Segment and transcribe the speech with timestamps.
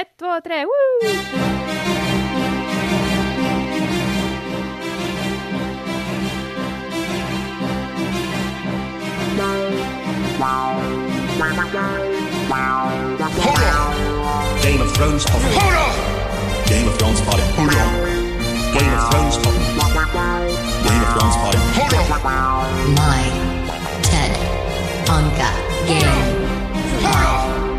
[0.00, 0.70] Ett, två, tre, woo!
[14.62, 15.50] Game of Thrones Potting.
[16.66, 17.44] Game of Thrones Potting.
[18.72, 19.60] Game of Thrones Potting.
[20.84, 21.60] Game of Thrones Potting.
[22.94, 23.24] My
[24.02, 24.32] Ted
[25.06, 25.50] Anka
[25.86, 26.06] Game
[27.04, 27.69] of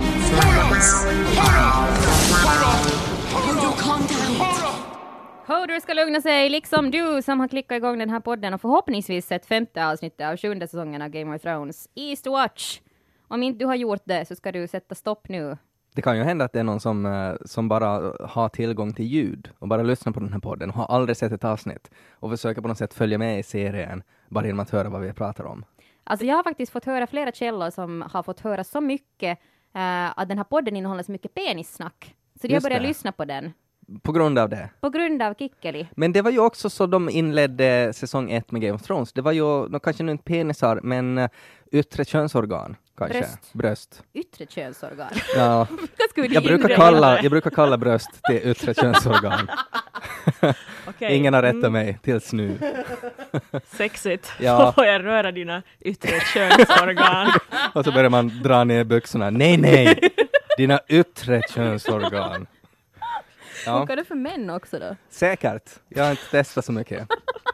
[5.47, 9.27] Hodor ska lugna sig, liksom du som har klickat igång den här podden och förhoppningsvis
[9.27, 12.79] sett femte avsnittet av sjunde säsongen av Game of Thrones, East Watch.
[13.27, 15.57] Om inte du har gjort det så ska du sätta stopp nu.
[15.95, 19.05] Det kan ju hända att det är någon som, eh, som bara har tillgång till
[19.05, 22.31] ljud och bara lyssnar på den här podden och har aldrig sett ett avsnitt och
[22.31, 25.43] försöker på något sätt följa med i serien bara genom att höra vad vi pratar
[25.43, 25.65] om.
[26.03, 29.39] Alltså jag har faktiskt fått höra flera källor som har fått höra så mycket
[29.73, 32.15] eh, att den här podden innehåller så mycket penissnack.
[32.41, 32.87] Så de har börjat det.
[32.87, 33.53] lyssna på den.
[34.01, 34.69] På grund av det.
[34.79, 35.87] På grund av Kikkeli.
[35.91, 39.13] Men det var ju också så de inledde säsong ett med Game of Thrones.
[39.13, 41.27] Det var ju, no, kanske nu inte penisar, men uh,
[41.71, 42.75] yttre könsorgan.
[42.97, 43.19] Kanske.
[43.19, 43.53] Bröst.
[43.53, 44.03] Bröst.
[44.13, 45.09] Yttre könsorgan.
[45.35, 45.67] Ja.
[46.15, 49.47] Jag, brukar kalla, jag brukar kalla bröst till yttre könsorgan.
[50.87, 51.15] Okej.
[51.15, 52.57] Ingen har rättat Mm, mig tills nu.
[53.65, 54.31] Sexigt.
[54.39, 54.71] Ja.
[54.71, 57.31] Får jag röra dina yttre könsorgan?
[57.73, 59.29] Och så börjar man dra ner byxorna.
[59.29, 59.99] Nej, nej!
[60.57, 62.47] Dina yttre könsorgan.
[63.65, 64.95] Ja, Funkar det för män också då?
[65.09, 65.69] säkert.
[65.89, 67.07] Jag har inte testat så mycket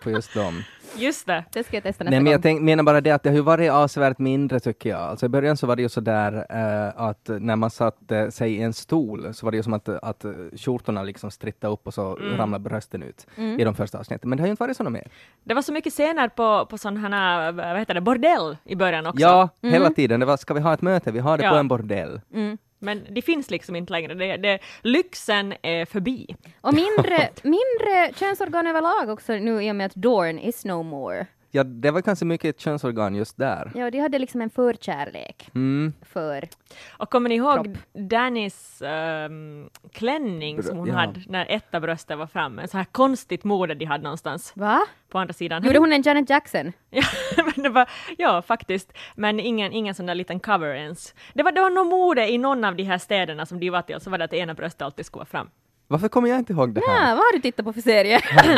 [0.03, 0.63] på just dem.
[0.97, 1.43] Just det.
[1.53, 2.31] Det ska jag testa nästa Nej, men gång.
[2.31, 4.99] jag tänk, menar bara det att det har ju varit avsevärt mindre tycker jag.
[4.99, 8.53] Alltså i början så var det ju så där eh, att när man satte sig
[8.55, 10.25] i en stol så var det ju som att, att
[10.57, 13.59] skjortorna liksom strittade upp och så ramlade brösten ut Mm.
[13.59, 14.29] i de första avsnitten.
[14.29, 15.07] Men det har ju inte varit så något mer.
[15.43, 19.05] Det var så mycket scener på, på sån här, vad heter det, bordell i början
[19.07, 19.21] också.
[19.21, 20.19] Ja, hela tiden.
[20.19, 21.11] Det var, ska vi ha ett möte?
[21.11, 21.49] Vi har det Ja.
[21.51, 22.21] på en bordell.
[22.33, 22.57] Mm.
[22.79, 24.13] Men det finns liksom inte längre.
[24.13, 26.35] Det, det, lyxen är förbi.
[26.61, 31.27] Och mindre, mindre könsorgan överlag också nu i och med att Dorn is no more.
[31.51, 33.71] Ja, det var kanske mycket ett könsorgan just där.
[33.75, 35.93] Ja, de hade liksom en förkärlek Mm.
[36.01, 36.47] för...
[36.89, 37.77] Och kommer ni ihåg Kropp.
[37.93, 40.93] Dannys ehm, klänning som hon Ja.
[40.93, 42.61] hade när ett av brösten var framme?
[42.61, 44.81] En så här konstigt mode de hade någonstans Va?
[45.09, 45.63] på andra sidan.
[45.63, 46.73] Gjorde hon en Janet Jackson?
[46.89, 48.93] Ja, men det var, ja, faktiskt.
[49.15, 51.15] Men ingen, ingen sån där liten cover ens.
[51.33, 53.81] Det var, det var nog mode i någon av de här städerna som de var
[53.81, 55.49] till, så var det att ena bröstet alltid skulle vara fram.
[55.89, 57.09] Varför kommer jag inte ihåg det här?
[57.09, 58.15] Ja, vad har du tittat på för serie?
[58.43, 58.53] eller,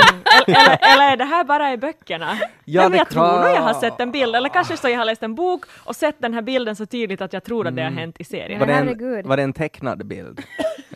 [0.47, 2.37] eller, eller är det här bara i böckerna?
[2.65, 4.97] Ja, Nej, men jag tror nog jag har sett en bild, eller kanske så jag
[4.97, 7.75] har läst en bok och sett den här bilden så tydligt att jag tror att
[7.75, 8.59] det har hänt i serien.
[8.59, 10.41] Var det, en, var det en tecknad bild?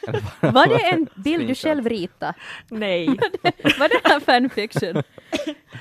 [0.40, 2.34] Var det en bild du själv ritade?
[2.70, 3.08] Nej.
[3.80, 5.04] Var det här fanfiction?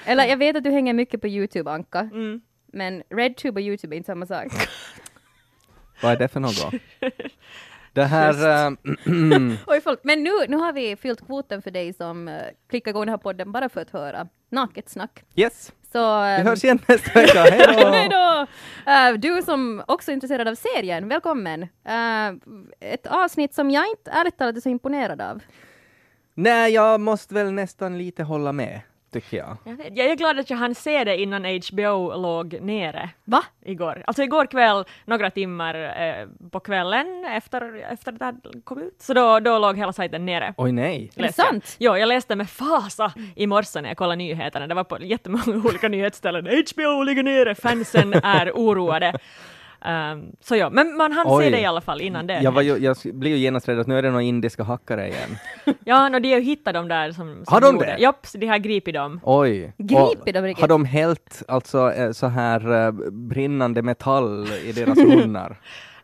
[0.04, 1.98] Eller jag vet att du hänger mycket på Youtube, Anka.
[1.98, 2.40] Mm.
[2.72, 4.52] Men RedTube och Youtube är inte samma sak.
[6.02, 6.74] Vad är det för något?
[7.92, 8.66] Det här...
[8.66, 8.72] äh,
[9.66, 9.80] Oj.
[10.02, 12.34] Men nu, nu har vi fyllt kvoten för dig som uh,
[12.68, 15.24] klickar igång den här podden bara för att höra naket snack.
[15.34, 16.22] yes, Så...
[16.22, 17.42] vi ehm, hörs igen nästa vecka.
[17.92, 18.46] Hej då!
[18.90, 21.62] Eh, du som också är intresserad av serien, välkommen!
[21.62, 22.28] Eh,
[22.80, 25.40] ett avsnitt som jag inte ärligt talat är så imponerad av.
[26.34, 28.80] Nej, jag måste väl nästan lite hålla med,
[29.12, 29.56] tycker jag.
[29.64, 33.44] Jag, vet, jag är glad att jag hann se det innan HBO låg nere Va?
[33.64, 34.02] igår.
[34.06, 39.14] Alltså igår kväll, några timmar eh, på kvällen efter, efter det hade kom ut, så
[39.14, 40.54] då, då låg hela sajten nere.
[40.56, 41.10] Oj nej.
[41.16, 41.48] Är det läste jag.
[41.48, 41.76] sant?
[41.78, 44.66] Jo, jag läste med fasa i morse när jag kollade nyheterna.
[44.66, 46.44] Det var på jättemånga olika nyhetsställen.
[46.46, 49.18] HBO ligger nere, fansen är oroade.
[49.84, 52.40] Um, så ja, men man hann se det i alla fall innan det.
[52.42, 55.08] Jag, var ju, jag blir ju genast rädd att nu är det några indiska hackare
[55.08, 55.36] igen.
[55.84, 57.96] Ja, no, de har ju hittat dem där som, som Har de gjorde- det?
[58.02, 59.20] Japp, de har gripit dem.
[59.22, 59.72] Oj.
[59.78, 60.60] Gripit dem riktigt.
[60.60, 65.56] Har de hällt alltså eh, så här eh, brinnande metall i deras munnar?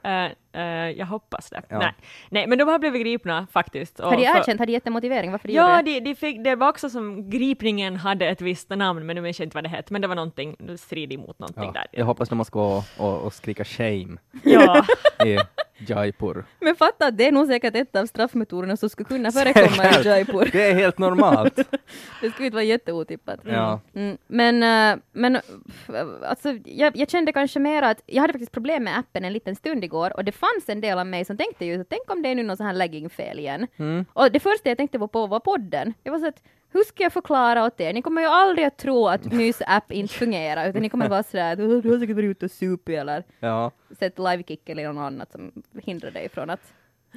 [0.03, 0.25] Eh,
[0.63, 1.63] eh, jag hoppas det.
[1.69, 1.79] Ja.
[1.79, 1.93] Nej.
[2.31, 4.01] Nej, men de har blivit gripna faktiskt.
[4.01, 4.59] Och Har de för- erkänt?
[4.59, 6.01] Har de gett en motivering varför de Ja, gjorde det?
[6.01, 9.39] de, de fick, det var också som gripningen hade ett visst namn, men nu minns
[9.39, 11.73] jag inte vad det hette, men det var någonting, stridigt mot någonting Ja.
[11.73, 11.87] där.
[11.93, 14.85] Jag hoppas de måste gå och, och, och skrika shame Ja.
[15.27, 15.39] i
[15.79, 16.45] Jaipur.
[16.61, 20.07] Men fatta att det är nog säkert ett av straffmetoderna som skulle kunna förekomma i.
[20.09, 20.49] Jaipur.
[20.53, 21.57] Det är helt normalt.
[22.21, 23.41] Det skulle inte vara jätteotippat.
[23.45, 23.81] Ja.
[23.95, 25.91] Mm, men eh, men f-
[26.25, 29.57] alltså, jag, jag kände kanske mer att jag hade faktiskt problem med appen en liten
[29.57, 32.23] stund igår och det fanns en del av mig som tänkte ju att tänk om
[32.23, 33.67] det är nu någon sån här lagging-fel igen.
[33.77, 34.05] Mm.
[34.13, 35.95] Och det första jag tänkte på var podden.
[36.03, 36.43] Jag var så att
[36.73, 37.93] hur ska jag förklara åt er?
[37.93, 41.53] Ni kommer ju aldrig att tro att mys-app inte fungerar utan ni kommer vara sådär
[41.53, 43.71] att "Åh, du har säkert varit ute och supit eller Ja.
[43.99, 46.73] sett livekick eller något annat som hindrar dig från att,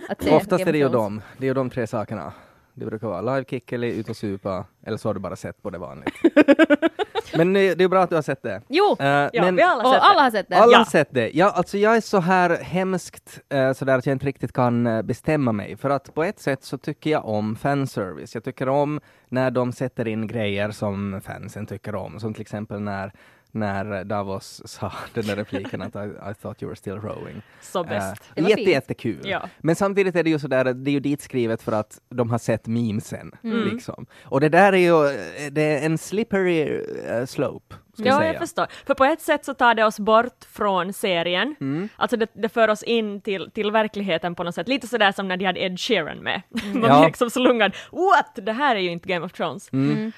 [0.10, 1.22] att se Oftast är det ju de.
[1.38, 2.34] Det är ju de tre sakerna.
[2.82, 5.62] Det brukar vara live kick eller ut och supa, eller så har du bara sett
[5.64, 6.14] på det vanligt.
[7.38, 8.62] Men eh, det är bra att du har sett det.
[8.68, 10.22] Jo, Eh, Ja, men vi alla sett alla det.
[10.24, 10.56] har sett det.
[10.56, 10.78] alla Ja.
[10.78, 11.32] har sett det.
[11.34, 15.02] Ja, alltså jag är så här hemskt eh, sådär att jag inte riktigt kan eh,
[15.02, 15.78] bestämma mig.
[15.78, 18.36] För att på ett sätt så tycker jag om fanservice.
[18.36, 19.00] Jag tycker om
[19.30, 22.20] när de sätter in grejer som fansen tycker om.
[22.20, 23.12] Som till exempel när
[23.52, 26.00] när Davos sa den där repliken att I,
[26.32, 27.42] I thought you were still rowing.
[27.62, 28.22] Så bäst.
[28.36, 29.22] Det var jätte, jättekul.
[29.24, 29.50] Ja.
[29.60, 32.30] Men samtidigt är det ju sådär, att det är ju dit skrivet för att de
[32.30, 33.32] har sett memesen.
[33.44, 33.70] Mm.
[33.70, 34.06] Liksom.
[34.24, 35.18] Och det där är ju,
[35.52, 37.76] det är en slippery eh, slope.
[38.02, 38.34] Ska Ja, säga.
[38.34, 38.68] jag förstår.
[38.86, 41.56] För på ett sätt så tar det oss bort från serien.
[41.62, 41.90] Mm.
[41.96, 44.68] Alltså det, det för oss in till, till verkligheten på något sätt.
[44.68, 46.42] Lite sådär som när de hade Ed Sheeran med.
[46.50, 46.84] Man Mm.
[46.84, 46.98] Ja.
[47.00, 47.76] blir liksom slungad.
[47.92, 48.46] What?
[48.46, 49.74] Det här är ju inte Game of Thrones.
[49.74, 50.06] Mm.
[50.06, 50.12] Uh,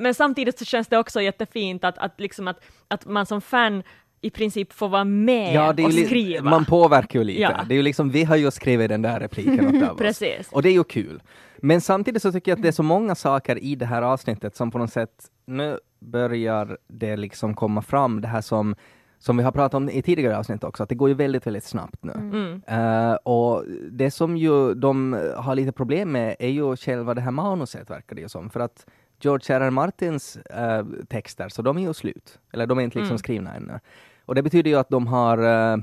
[0.00, 3.82] men samtidigt så känns det också jättefint att, att, liksom att, att man som fan
[4.24, 6.50] i princip får vara med Ja, det är och skriva.
[6.50, 7.40] man påverkar ju lite.
[7.40, 7.60] Ja.
[7.68, 9.98] Det är ju liksom, vi har ju skrivit den där repliken åt.
[9.98, 10.48] Precis.
[10.52, 11.22] Och det är ju kul.
[11.56, 14.56] Men samtidigt så tycker jag att det är så många saker i det här avsnittet
[14.56, 15.10] som på något sätt,
[15.46, 18.74] nu börjar det liksom komma fram, det här som
[19.18, 21.64] som vi har pratat om i tidigare avsnitt också, att det går ju väldigt, väldigt
[21.64, 22.12] snabbt nu.
[22.12, 22.62] Mm.
[22.66, 27.30] Eh, och det som ju de har lite problem med är ju själva det här
[27.30, 28.50] manuset, verkar det ju som.
[28.50, 28.86] För att
[29.20, 29.60] George R.
[29.60, 29.70] R.
[29.70, 32.38] Martins eh, texter, så de är ju slut.
[32.52, 33.18] Eller de är inte liksom Mm.
[33.18, 33.80] skrivna ännu.
[34.26, 35.38] Och det betyder ju att de har
[35.72, 35.76] eh,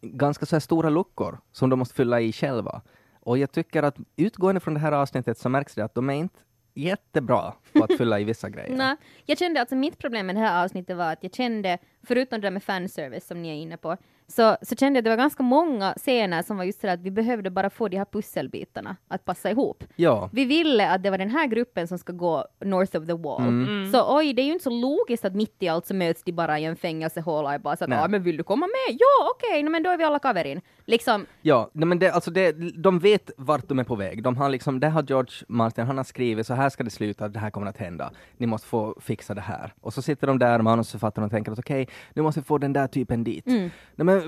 [0.00, 2.82] ganska så här stora luckor som de måste fylla i själva.
[3.20, 6.14] Och jag tycker att utgående från det här avsnittet så märks det att de är
[6.14, 6.38] inte
[6.74, 8.70] jättebra på att fylla i vissa grejer.
[8.76, 8.96] Nej,
[9.26, 12.46] jag kände alltså mitt problem med det här avsnittet var att jag kände, förutom det
[12.46, 13.96] där med fanservice som ni är inne på,
[14.30, 17.00] så, så kände jag att det var ganska många scener som var just så att
[17.00, 19.84] vi behövde bara få de här pusselbitarna att passa ihop.
[19.96, 23.12] Ja, Vi ville att det var den här gruppen som ska gå north of the
[23.12, 23.48] wall.
[23.48, 23.92] Mm.
[23.92, 26.32] Så oj, det är ju inte så logiskt att mitt i allt så möts de
[26.32, 28.96] bara i en fängelsehåla och bara så att ah, men vill du komma med?
[28.98, 30.60] Ja, okej, no, men då är vi alla kaverin.
[30.84, 34.22] Liksom, Ja, nej men det, alltså det, de vet vart de är på väg.
[34.22, 37.28] De har liksom, det har George Martin, han har skrivit så här ska det sluta,
[37.28, 38.10] det här kommer att hända.
[38.36, 39.74] Ni måste få fixa det här.
[39.80, 42.72] Och så sitter de där, manusförfattarna, och tänker att okej, nu måste vi få den
[42.72, 43.46] där typen dit.
[43.46, 44.19] Nej men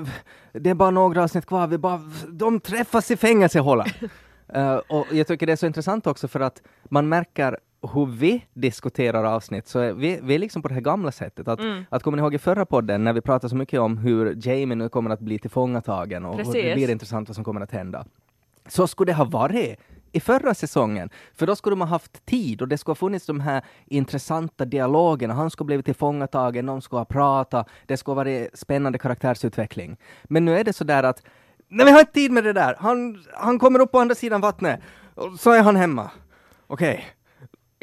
[0.52, 3.88] det är bara några avsnitt kvar, vi bara, de träffas i fängelsehålan.
[4.54, 7.58] Eh, och jag tycker det är så intressant också för att man märker
[7.94, 11.48] hur vi diskuterar avsnitt, så är vi, vi är liksom på det här gamla sättet.
[11.48, 14.38] Att, att kommer ni ihåg i förra podden när vi pratade så mycket om hur
[14.48, 17.72] Jamie nu kommer att bli tillfångatagen och hur det blir intressant vad som kommer att
[17.72, 18.04] hända.
[18.68, 19.78] Så skulle det ha varit
[20.12, 23.26] i förra säsongen, för då skulle de ha haft tid och det skulle ha funnits
[23.26, 25.34] de här intressanta dialogerna.
[25.34, 29.96] Han skulle ha blivit tillfångatagen, de skulle ha pratat, det skulle ha varit spännande karaktärsutveckling.
[30.24, 31.22] Men nu är det så där att
[31.68, 32.76] Nej, vi har inte tid med det där.
[32.78, 34.80] Han, han kommer upp på andra sidan vattnet
[35.14, 36.10] och så är han hemma.
[36.66, 37.06] Okej,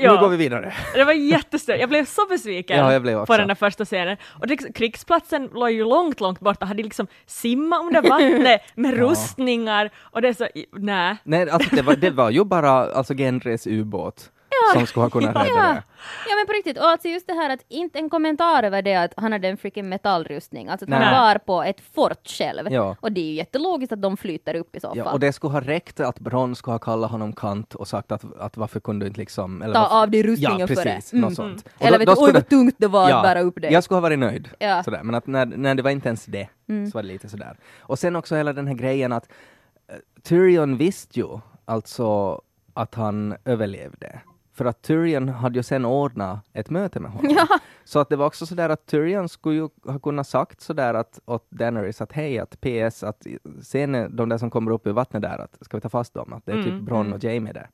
[0.03, 0.13] Ja.
[0.13, 0.73] nu går vi vidare.
[0.93, 1.79] Det var jättestört.
[1.79, 4.17] Jag blev så besviken Ja, blev på den där första scenen.
[4.39, 6.65] Och det, krigsplatsen låg ju långt, långt borta.
[6.65, 11.17] Hade liksom simmat under vattnet med rustningar och det är så, nej.
[11.23, 14.31] Nej, alltså det var, det var ju bara alltså Gendres ubåt
[14.73, 15.55] som skulle ha kunnat rädda ja.
[15.55, 15.83] det.
[16.29, 18.95] ja men på riktigt, och alltså just det här att inte en kommentar över det
[18.95, 21.11] att han hade en freaking metallrustning, alltså att han Nej.
[21.11, 22.71] var på ett fort själv.
[22.71, 22.95] Ja.
[22.99, 25.13] Och det är ju jättelogiskt att de flyter upp i så Ja, fall.
[25.13, 28.37] och det skulle ha räckt att Bron skulle ha kallat honom kant och sagt att,
[28.39, 29.61] att varför kunde du inte liksom...
[29.61, 31.13] Eller Ta varför, av dig rustningen ja, för det.
[31.13, 31.65] Mm, något sånt.
[31.79, 33.69] Och Eller då- vet då du, oj vad tungt det var att bära upp det.
[33.69, 34.49] Jag skulle ha varit nöjd.
[34.59, 34.67] Ja.
[34.67, 34.83] Mm.
[34.83, 35.03] Sådär.
[35.03, 37.57] Men att när, när det var inte ens det, så var det lite sådär.
[37.79, 39.29] Och sen också hela den här grejen att
[39.91, 42.41] uh, Tyrion visste ju alltså
[42.73, 44.19] att han överlevde.
[44.59, 47.37] För att Tyrion hade ju sen ordnat ett möte med honom.
[47.83, 51.19] Så att det var också sådär att Tyrion skulle ju ha kunnat sagt sådär att,
[51.25, 53.27] åt Daenerys att hej, att PS, att
[53.63, 56.33] sen de där som kommer upp ur vattnet där, att ska vi ta fast dem?
[56.33, 57.69] Att det är typ Bronn och Jamie där.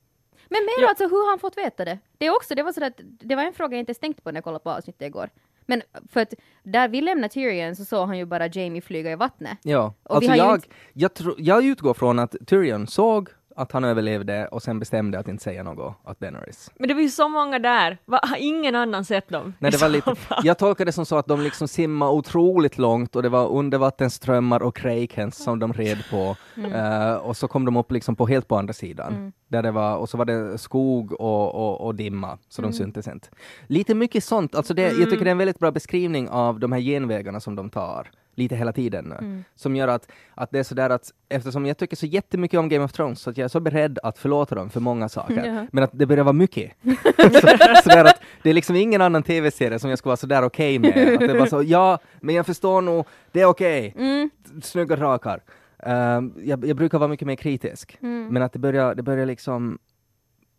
[0.48, 1.98] Men mer alltså hur har han fått veta det?
[2.18, 4.24] Det är också, det var sådär att, det var en fråga jag inte ens tänkt
[4.24, 5.30] på när jag kollade på avsnittet igår.
[5.66, 9.16] Men för att där vi lämnade Tyrion så såg han ju bara Jamie flyga i
[9.16, 9.58] vattnet.
[9.62, 13.84] Ja, Och alltså jag, inte- jag, tro, jag utgår från att Tyrion såg att han
[13.84, 16.70] överlevde och sen bestämde att inte säga något åt Daenerys.
[16.78, 17.98] Men det var ju så många där.
[18.04, 19.54] Va, har ingen annan sett dem?
[19.58, 23.16] Nej, det var lite, jag tolkar det som så att de liksom simmade otroligt långt
[23.16, 26.36] och det var undervattensströmmar och krakens som de red på.
[26.74, 29.32] Eh, och så kom de upp liksom på helt på andra sidan.
[29.48, 33.08] Där det var, och så var det skog och, och, och dimma, så de syntes
[33.08, 33.28] inte.
[33.66, 36.72] Lite mycket sånt, alltså det, jag tycker det är en väldigt bra beskrivning av de
[36.72, 39.42] här genvägarna som de tar lite hela tiden nu.
[39.54, 42.84] Som gör att, att det är sådär att eftersom jag tycker så jättemycket om Game
[42.84, 45.44] of Thrones så att jag är så beredd att förlåta dem för många saker.
[45.46, 45.66] Ja.
[45.72, 46.72] Men att det börjar vara mycket.
[47.16, 47.40] så,
[47.82, 50.90] sådär att det är liksom ingen annan tv-serie som jag skulle vara sådär okej med.
[50.90, 53.94] Att det är bara så, ja, men jag förstår nog, det är okej.
[53.98, 54.30] Mm.
[54.62, 55.40] Snygga drakar.
[55.82, 57.96] Ehm, jag, jag brukar vara mycket mer kritisk.
[58.00, 59.78] Men att det börjar, det börjar liksom,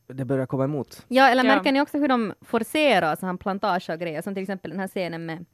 [0.08, 1.06] det börjar komma emot.
[1.08, 1.56] Ja, eller Ja.
[1.56, 4.80] märker ni också hur de forcerar så han plantage och grejer, som till exempel den
[4.80, 5.46] här scenen med,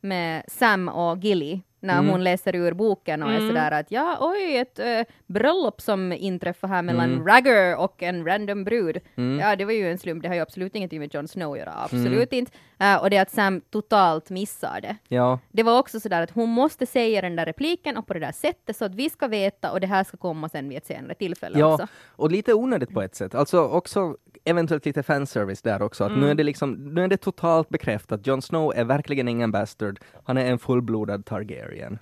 [0.00, 4.56] med Sam och Gilly när hon läser ur boken och är sådär att ja, oj,
[4.56, 8.98] ett äh, bröllop som inträffar här mellan Ragger och en random brud.
[9.40, 11.58] Ja, det var ju en slump, det har ju absolut ingenting med Jon Snow att
[11.58, 12.52] göra, absolut inte.
[12.82, 14.96] Äh, och det är att Sam totalt missar det.
[15.08, 18.20] Ja, Det var också sådär att hon måste säga den där repliken och på det
[18.20, 20.86] där sättet så att vi ska veta och det här ska komma sen vid ett
[20.86, 21.86] senare tillfälle ja, också.
[22.06, 23.34] och lite onödigt på ett sätt.
[23.34, 26.04] Alltså också eventuellt lite fanservice där också.
[26.04, 28.26] Att nu är det liksom, nu är det totalt bekräftat.
[28.26, 30.00] Jon Snow är verkligen ingen bastard.
[30.24, 31.98] Han är en fullblodad Targaryen.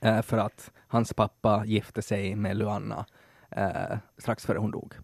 [0.00, 3.06] Eh, för att hans pappa gifte sig med Luanna
[3.50, 4.94] eh, strax före hon dog.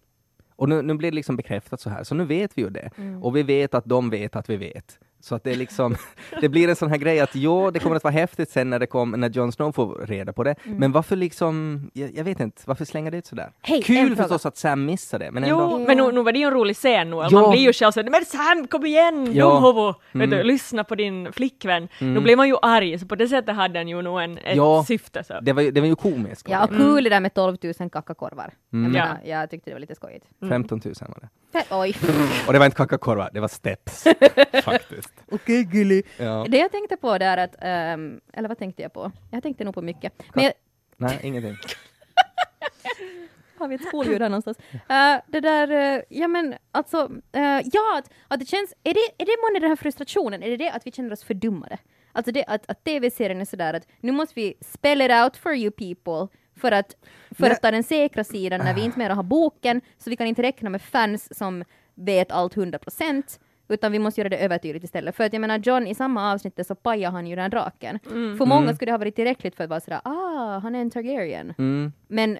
[0.59, 2.89] Och nu, nu blir det liksom bekräftat så här, så nu vet vi ju det.
[3.21, 4.99] Och vi vet att de vet att vi vet.
[5.21, 5.95] Så att det är liksom,
[6.41, 8.79] det blir en sån här grej att jo, det kommer att vara häftigt sen när
[8.79, 10.55] det kom, när Jon Snow får reda på det.
[10.63, 13.51] Men varför liksom, jag, jag vet inte, varför slänga det ut sådär?
[13.63, 15.55] En Kul förstås att Sam missade det, men ändå.
[15.71, 17.15] Jo, men nu, nu var det ju en rolig scen nu.
[17.15, 17.29] Ja.
[17.31, 19.45] Man blir ju själv så men Sam kom igen, Ja.
[19.45, 19.95] dumhovo!
[20.11, 20.29] Mm.
[20.29, 21.87] Vet du, lyssna på din flickvän.
[21.99, 24.55] Nu blir man ju arg, så på det sättet hade den ju nog en, ett
[24.57, 24.83] Ja.
[24.87, 25.23] syfte.
[25.23, 25.39] Så.
[25.41, 26.49] Det var, ju- det var ju komiskt.
[26.49, 28.53] Ja, och kul det där med 12 000 kakakorvar.
[28.69, 28.91] Jag, Mm.
[28.91, 30.25] menar, jag tyckte det var lite skojigt.
[30.49, 31.29] 15 000 var det.
[31.71, 31.95] Oj.
[32.47, 34.03] Och det var inte kakakorvar, det var steps.
[34.63, 35.18] faktiskt.
[35.31, 36.05] Okej, gullig.
[36.17, 36.45] Ja.
[36.49, 39.11] Det jag tänkte på där att, ehm, eller vad tänkte jag på?
[39.31, 40.13] Jag tänkte nog på mycket.
[40.33, 40.53] Men jag,
[40.97, 41.55] Nej, ingenting.
[43.59, 44.57] har vi ett spolljud här någonstans?
[44.71, 49.23] Eh, det där, eh, ja men alltså, eh, ja, att, att det känns, är det,
[49.23, 51.77] är det månne den här frustrationen, är det det att vi känner oss fördummade?
[52.11, 55.55] Alltså det att, att tv-serien är sådär att nu måste vi spell it out for
[55.55, 56.95] you people för att,
[57.31, 57.51] för Nej.
[57.51, 60.43] att ta den säkra sidan när vi inte mer har boken, så vi kan inte
[60.43, 61.63] räkna med fans som
[61.95, 65.15] vet allt 100 procent, utan vi måste göra det övertydligt istället.
[65.15, 67.99] För att jag menar, John i samma avsnitt så pajar han ju den draken.
[68.37, 70.91] För många skulle det ha varit tillräckligt för att vara sådär, ah, han är en
[70.91, 71.53] Targaryen.
[71.57, 71.93] Mm.
[72.07, 72.39] Men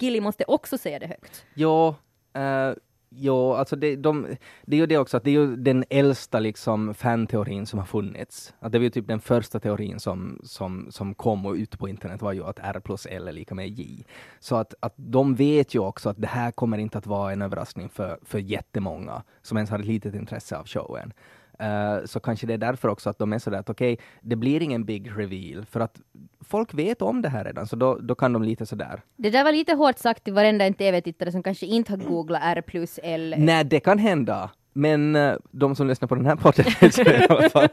[0.00, 1.44] Gilly måste också säga det högt.
[1.54, 1.94] Ja,
[2.34, 2.72] eh,
[3.10, 4.26] ja, alltså det, de,
[4.62, 7.86] det är ju det också att det är ju den äldsta liksom fanteorin som har
[7.86, 8.54] funnits.
[8.60, 11.88] Att det var ju typ den första teorin som, som, som kom och ut på
[11.88, 14.04] internet var ju att R plus L är lika med J.
[14.40, 17.42] Så att, att de vet ju också att det här kommer inte att vara en
[17.42, 21.12] överraskning för, för jättemånga som ens har ett litet intresse av showen.
[21.60, 24.62] Eh, så kanske det är därför också att de är sådär att okej, det blir
[24.62, 26.00] ingen big reveal för att
[26.40, 29.44] folk vet om det här redan, så då, då kan de lite sådär Det där
[29.44, 33.00] var lite hårt sagt till varenda en TV-tittare som kanske inte har googlat R plus
[33.02, 33.34] L.
[33.38, 34.50] Nej, det kan hända.
[34.72, 37.62] Men eh, de som lyssnar på den här podden i alla fall.
[37.62, 37.70] det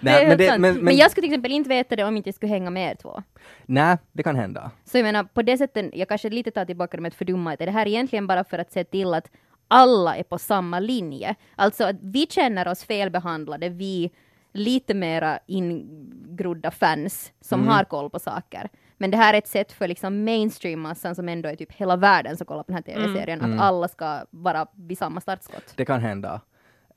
[0.00, 0.60] Nej, men, sant.
[0.60, 2.70] men, men, men, jag skulle till exempel inte veta det om inte jag skulle hänga
[2.70, 3.22] med er två.
[3.66, 4.70] nej, det kan hända.
[4.84, 7.52] Så jag menar, på det sättet, jag kanske lite tar tillbaka det med att fördumma,
[7.52, 9.30] är det här egentligen bara för att se till att
[9.70, 11.34] alla är på samma linje?
[11.56, 14.10] Alltså att vi känner oss felbehandlade, vi
[14.52, 17.72] lite mera ingrodda fans som Mm.
[17.72, 18.68] har koll på saker.
[18.96, 22.36] Men det här är ett sätt för liksom mainstream-massan som ändå är typ hela världen
[22.36, 23.52] som kollar på den här TV-serien, Mm.
[23.52, 25.72] att alla ska vara vid samma startskott.
[25.76, 26.40] Det kan hända.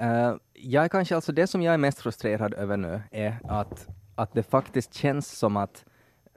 [0.02, 3.88] Uh, jag är kanske alltså det som jag är mest frustrerad över nu är att,
[4.16, 5.86] att det faktiskt känns som att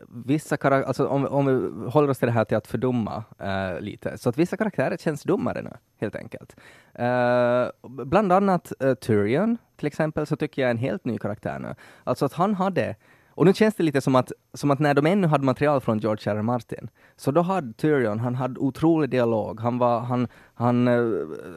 [0.09, 3.81] vissa karaktärer, alltså om, om vi håller oss till det här till att fördumma eh,
[3.81, 6.57] lite, så att vissa karaktärer känns dummare nu, helt enkelt.
[6.95, 11.59] Eh, bland annat eh, Tyrion, till exempel, så tycker jag är en helt ny karaktär
[11.59, 11.75] nu.
[12.05, 12.97] Alltså att han hade
[13.37, 15.99] och nu känns det lite som att, som att när de ännu hade material från
[15.99, 16.37] George R.
[16.37, 16.43] R.
[16.43, 21.01] Martin, så då hade Tyrion, han hade otrolig dialog, han var, han, han eh,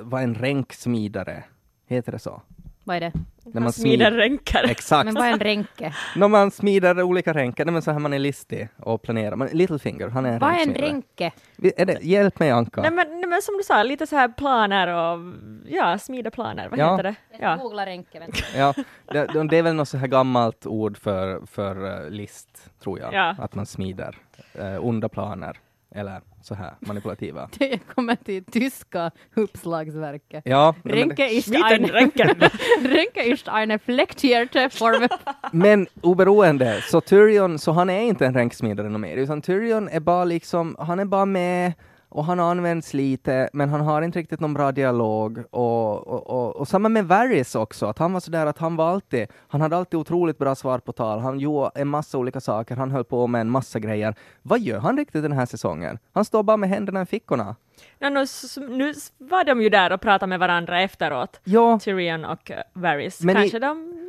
[0.02, 1.44] var en ränksmidare,
[1.86, 2.42] heter det så?
[2.90, 3.14] Vad är det?
[3.44, 4.64] När Han smider ränkar.
[4.70, 5.06] Exakt.
[5.06, 5.94] Men vad är en ränke?
[6.16, 9.36] När man smider olika ränkar, nej, men så här man är listig och planerar.
[9.36, 10.92] Man, Littlefinger, han är en Vad är en ränksmidare.
[10.92, 11.32] ränke?
[11.56, 12.82] Vi- Är det, hjälp mig Anka.
[12.82, 15.20] Nej men, nej men som du sa, lite så här planer och
[15.68, 16.92] ja, smida planer, vad Ja.
[16.92, 17.16] heter det?
[17.40, 17.56] Jag Ja.
[17.64, 18.38] googlar ränke, vänta.
[18.58, 18.74] Ja,
[19.12, 23.00] det, det- det är väl något så här gammalt ord för, för eh, list, tror
[23.00, 23.14] jag.
[23.14, 23.36] Ja.
[23.40, 24.16] Att man smider
[24.60, 25.58] uh, onda planer,
[25.96, 27.50] eller så här manipulativa.
[27.60, 30.42] Jag kommer till tyska uppslagsverket.
[30.46, 31.88] Ja, men, Ränke ist eine,
[33.26, 33.48] ist
[33.80, 35.08] flektierte Form.
[35.52, 40.26] men oberoende, så Tyrion, så han är inte en ränksmidare mer, utan Tyrion är bara
[40.26, 41.74] liksom, han är bara med
[42.10, 45.44] och han används lite, men han har inte riktigt någon bra dialog.
[45.52, 48.90] Och, och, och, och samma med Varys också, att han var sådär att han var
[48.90, 51.20] alltid, han hade alltid otroligt bra svar på tal.
[51.20, 54.16] Han gjorde en massa olika saker, han höll på med en massa grejer.
[54.42, 56.00] Vad gör han riktigt den här säsongen?
[56.14, 57.56] Han står bara med händerna i fickorna.
[58.00, 58.26] Ja, nu,
[58.70, 63.22] nu var de ju där och pratade med varandra efteråt, Ja, Tyrion och uh, Varys.
[63.22, 63.94] Men i- kanske de,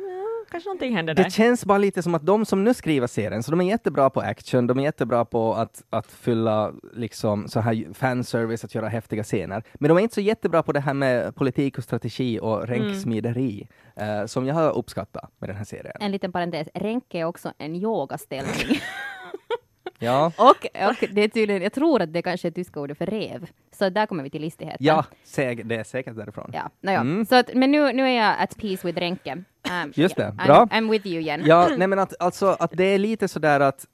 [0.51, 1.23] kanske någonting hände där.
[1.23, 4.09] Det känns bara lite som att de som nu skriver serien, så de är jättebra
[4.09, 8.87] på action, de är jättebra på att, att fylla liksom så här fanservice, att göra
[8.87, 9.63] häftiga scener.
[9.73, 13.67] Men de är inte så jättebra på det här med politik och strategi och ränksmideri,
[13.95, 15.95] eh, som jag har uppskattat med den här serien.
[15.99, 18.79] En liten parentes, ränke är också en yogaställning.
[20.01, 23.05] Ja, och, och det är tydligen, jag tror att det kanske är tyska ordet för
[23.05, 23.49] rev.
[23.71, 24.77] Så där kommer vi till listigheten.
[24.79, 26.51] ja säg, det är säkert därifrån.
[26.53, 26.99] Ja, nåja.
[26.99, 27.25] Mm.
[27.25, 29.31] Så att, men nu, nu är jag at peace with ränke.
[29.33, 30.65] Um, Just yeah, det, bra.
[30.65, 31.41] I'm, I'm with you igen.
[31.45, 33.85] Ja, nej men att, alltså, att det är lite sådär att,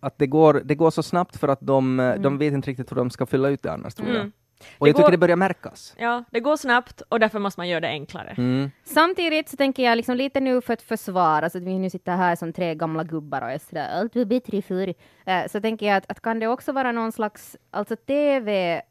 [0.00, 2.90] att det, går, det går så snabbt för att de, eh, de vet inte riktigt
[2.90, 4.16] hur de ska fylla ut det annars tror jag.
[4.16, 4.32] Mm.
[4.78, 5.94] Och Det jag tycker går- det börjar märkas.
[5.98, 8.34] Ja, det går snabbt och därför måste man göra det enklare.
[8.38, 8.70] Mm.
[8.84, 12.16] Samtidigt så tänker jag liksom lite nu för att försvara, så att vi nu sitter
[12.16, 14.94] här som tre gamla gubbar och är sådär allt var bättre förr.
[15.26, 18.82] Eh, så tänker jag att, att kan det också vara någon slags, alltså TV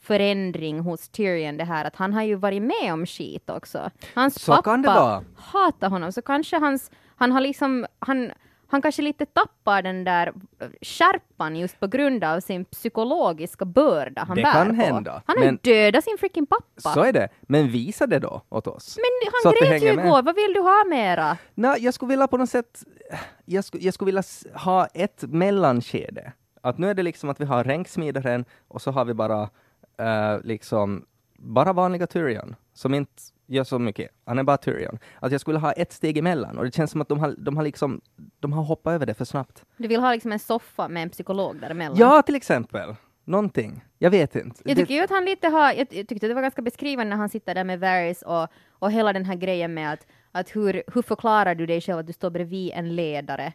[0.00, 3.90] förändring hos Tyrion det här att han har ju varit med om skit också.
[4.14, 5.22] Hans Så pappa kan det vara.
[5.36, 8.32] hatar honom så kanske hans, han har liksom, han,
[8.72, 10.26] han kanske lite tappar den där
[10.60, 14.74] eh, skärpan just på grund av sin psykologiska börda han Det bär kan på.
[14.74, 16.94] hända, Han har ju dödat sin freaking pappa.
[16.94, 17.28] Så är det.
[17.42, 18.96] Men visa det då åt oss.
[18.96, 21.36] Men han grät ju igår, vad vill du ha mera?
[21.54, 22.82] Nej, jag skulle vilja på något sätt,
[23.44, 24.22] jag skulle, jag skulle vilja
[24.54, 26.32] ha ett mellanskede.
[26.60, 29.42] Att nu är det liksom att vi har ränksmidaren och så har vi bara
[29.98, 31.04] eh, liksom
[31.38, 34.10] bara vanliga Tyrion som inte gör så mycket.
[34.24, 34.98] Han är bara Tyrion.
[35.20, 37.56] Att jag skulle ha ett steg emellan och det känns som att de har, de
[37.56, 38.00] har liksom,
[38.40, 39.64] de har hoppat över det för snabbt.
[39.76, 41.98] Du vill ha liksom en soffa med en psykolog däremellan?
[41.98, 42.94] Ja, till exempel.
[43.24, 43.84] Någonting.
[43.98, 44.62] Jag vet inte.
[44.64, 47.28] Jag tycker ju att han lite har, jag, tyckte det var ganska beskrivande när han
[47.28, 51.02] sitter där med Varys och, och hela den här grejen med att, att hur, hur
[51.02, 53.52] förklarar du dig själv att du står bredvid en ledare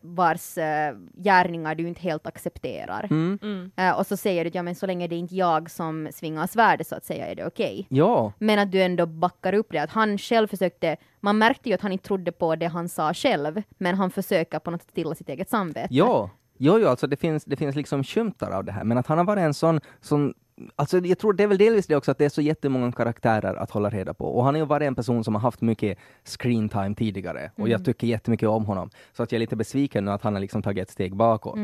[0.00, 3.08] vars eh, gärningar du inte helt accepterar.
[3.10, 3.70] Mm.
[3.76, 6.08] Eh, och så säger du att ja, men så länge det är inte jag som
[6.12, 7.86] svingar svärdet så att säga är det okej.
[7.90, 11.74] Ja, Men att du ändå backar upp det, att han själv försökte, man märkte ju
[11.74, 14.90] att han inte trodde på det han sa själv, men han försöker på något sätt
[14.90, 15.88] stilla sitt eget samvete.
[15.90, 19.06] Ja, jo, jo, alltså det finns, det finns liksom skymtar av det här, men att
[19.06, 20.34] han har varit en sån, sån
[20.76, 23.54] Alltså jag tror det är väl delvis det också att det är så jättemånga karaktärer
[23.54, 24.24] att hålla reda på.
[24.26, 27.50] Och han har ju varit en person som har haft mycket screen time tidigare.
[27.56, 28.90] Och jag tycker jättemycket om honom.
[29.12, 31.58] Så att jag är lite besviken nu att han har liksom tagit ett steg bakåt.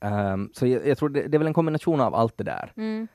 [0.00, 2.72] Ehm, så jag, jag tror det, det är väl en kombination av allt det där.
[2.74, 3.08] Men,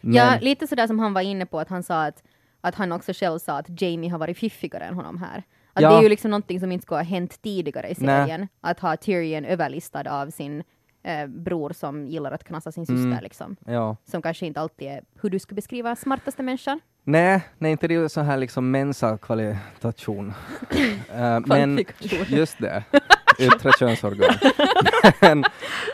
[0.00, 2.22] Ja, lite sådär som han var inne på, att han sa att,
[2.60, 5.42] att han också själv sa att Jamie har varit fiffigare än honom här.
[5.72, 5.90] Att Ja.
[5.90, 8.26] det är ju liksom någonting som inte skulle ha hänt tidigare i Nej.
[8.26, 10.62] serien, att ha Tyrion överlistad av sin
[11.02, 13.22] eh, bror som gillar att knassa sin syster Mm.
[13.22, 13.56] liksom.
[13.66, 13.96] ja.
[14.04, 16.80] Som kanske inte alltid är hur du skulle beskriva smartaste människan.
[17.04, 20.32] Nej, nej, inte det är så här liksom mensa-kvalitation.
[21.14, 21.84] Eh, men
[22.28, 22.84] just det,
[23.38, 24.34] yttre könsorgan.
[25.20, 25.44] men,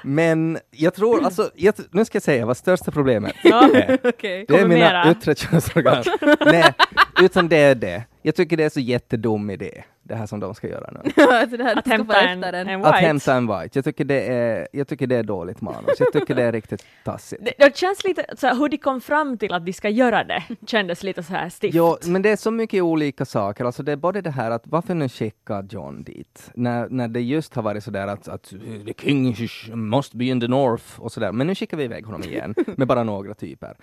[0.03, 3.99] men jag tror, alltså, jag, nu ska jag säga vad största problemet är.
[4.09, 5.11] Okej, Det är kommer mina mera.
[5.11, 6.05] yttre könsorgan.
[6.47, 6.75] Nej,
[7.23, 8.05] utan det är det.
[8.26, 11.23] Jag tycker det är så jättedum idé, det här som de ska göra nu.
[11.23, 12.89] alltså det här, Att hämta en, en white.
[12.89, 13.78] Att hämta en white.
[13.78, 16.00] Jag tycker det är, jag tycker det är dåligt manus.
[16.00, 17.45] Jag tycker det är riktigt tassigt.
[17.45, 20.25] Det, det känns lite så här, hur de kom fram till att de ska göra
[20.25, 21.75] det, kändes lite så här stift.
[21.75, 23.65] Jo, men det är så mycket olika saker.
[23.65, 26.50] Alltså det är både det här att varför nu skicka John dit?
[26.54, 28.52] När, när det just har varit sådär att, att
[28.86, 29.36] the king
[29.73, 31.32] must be in the north och sådär.
[31.32, 33.76] Men nu skickar vi iväg honom igen med bara några typer.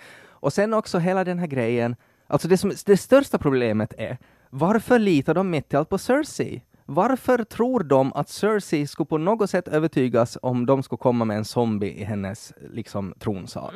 [0.43, 1.95] Och sen också hela den här grejen.
[2.33, 4.17] Alltså det, som, det största problemet är
[4.49, 6.61] varför litar de mitt i allt på Cersei?
[6.85, 11.37] Varför tror de att Cersei skulle på något sätt övertygas om de skulle komma med
[11.37, 13.73] en zombie i hennes liksom, tronsal?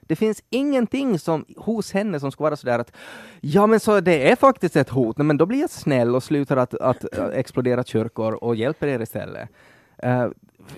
[0.00, 2.92] Det finns ingenting som, hos henne som skulle vara sådär att
[3.40, 6.22] ja men så det är faktiskt ett hot, Nej, men då blir jag snäll och
[6.22, 9.48] slutar att, att äh, explodera kyrkor och hjälper er istället.
[9.98, 10.26] Eh,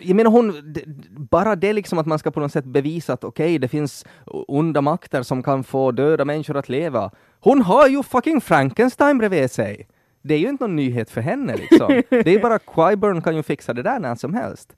[0.01, 0.75] jag menar hon,
[1.11, 4.81] bara det liksom att man ska på något sätt bevisa att okej, det finns onda
[4.81, 7.11] makter som kan få döda människor att leva.
[7.41, 9.89] Hon har ju fucking Frankenstein bredvid sig!
[10.23, 11.89] Det är ju inte någon nyhet för henne liksom.
[12.11, 14.77] Det är bara Qyburn kan ju fixa det där när som helst.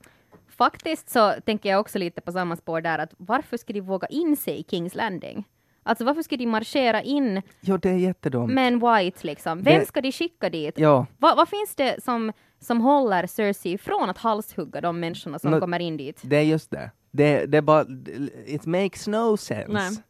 [0.57, 4.07] Faktiskt så tänker jag också lite på samma spår där, att varför ska de våga
[4.07, 5.43] in sig i Kings Landing?
[5.83, 8.53] Alltså varför ska de marschera in Jo, det är jättedumt.
[8.53, 9.61] med en white liksom?
[9.61, 10.79] Vem Det- ska de skicka dit?
[10.79, 12.31] Ja, Va, vad finns det som,
[12.63, 16.21] som håller Cersei från att halshugga de människorna som Nå- kommer in dit?
[16.23, 16.91] Det är just det.
[17.11, 17.85] Det, det är bara,
[18.45, 20.01] it makes no sense.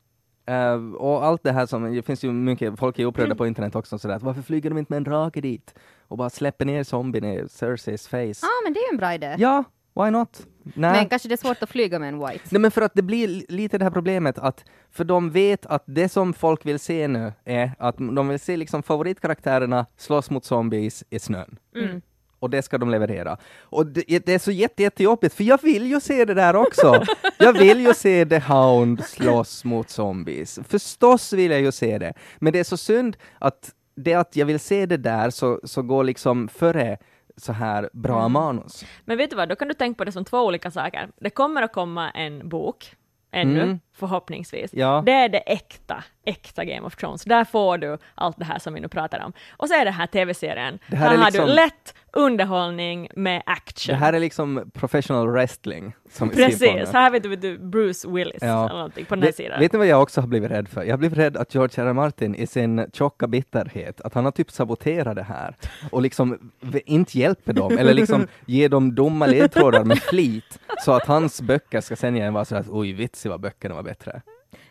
[0.45, 3.75] Eh, och allt det här som, det finns ju mycket, folk är upprörda på internet
[3.75, 5.73] också sådär, att varför flyger de inte med en drake dit?
[6.07, 8.17] Och bara släpper ner zombien i Cerseis face.
[8.17, 9.35] Ja, ah, men det är ju en bra idé.
[9.37, 9.63] Ja,
[9.95, 10.47] why not?
[10.63, 10.91] Nej.
[10.91, 12.43] Men kanske det är svårt att flyga med en white.
[12.49, 15.65] Nej men för att det blir li- lite det här problemet att, för de vet
[15.65, 20.29] att det som folk vill se nu är att de vill se liksom favoritkaraktärerna slåss
[20.29, 21.59] mot zombies i snön.
[21.75, 22.01] Mm.
[22.43, 23.37] Och det ska de leverera.
[23.61, 27.03] Och det, det är så jätte, jättejobbigt, för jag vill ju se det där också.
[27.39, 30.59] Jag vill ju se The Hound slåss mot zombies.
[30.67, 32.13] Förstås vill jag ju se det.
[32.39, 35.81] Men det är så synd att det att jag vill se det där så, så
[35.81, 36.97] går liksom före
[37.37, 38.31] så här bra Mm.
[38.31, 38.85] manus.
[39.05, 41.09] Men vet du vad, då kan du tänka på det som två olika saker.
[41.21, 42.95] Det kommer att komma en bok,
[43.31, 43.79] ännu, Mm.
[43.95, 44.69] förhoppningsvis.
[44.73, 45.03] Ja.
[45.05, 47.23] Det är det äkta äkta Game of Thrones.
[47.23, 49.33] Där får du allt det här som vi nu pratar om.
[49.57, 50.79] Och så är det här TV-serien.
[50.87, 53.93] Det här här är har liksom- du lätt underhållning med action.
[53.93, 55.93] Det här är liksom professional wrestling.
[56.33, 58.65] Precis, här vet du, Bruce Willis Ja.
[58.65, 59.59] eller någonting på den här Vet, sidan.
[59.59, 60.83] vet ni vad jag också har blivit rädd för?
[60.83, 61.87] Jag har blivit rädd att George R.
[61.87, 61.93] R.
[61.93, 65.55] Martin i sin tjocka bitterhet, att han har typ saboterat det här
[65.91, 66.51] och liksom
[66.85, 71.81] inte hjälper dem eller liksom ger dem dumma ledtrådar med flit så att hans böcker
[71.81, 74.21] ska sen igen vara så att oj vitsi vad böckerna var bättre.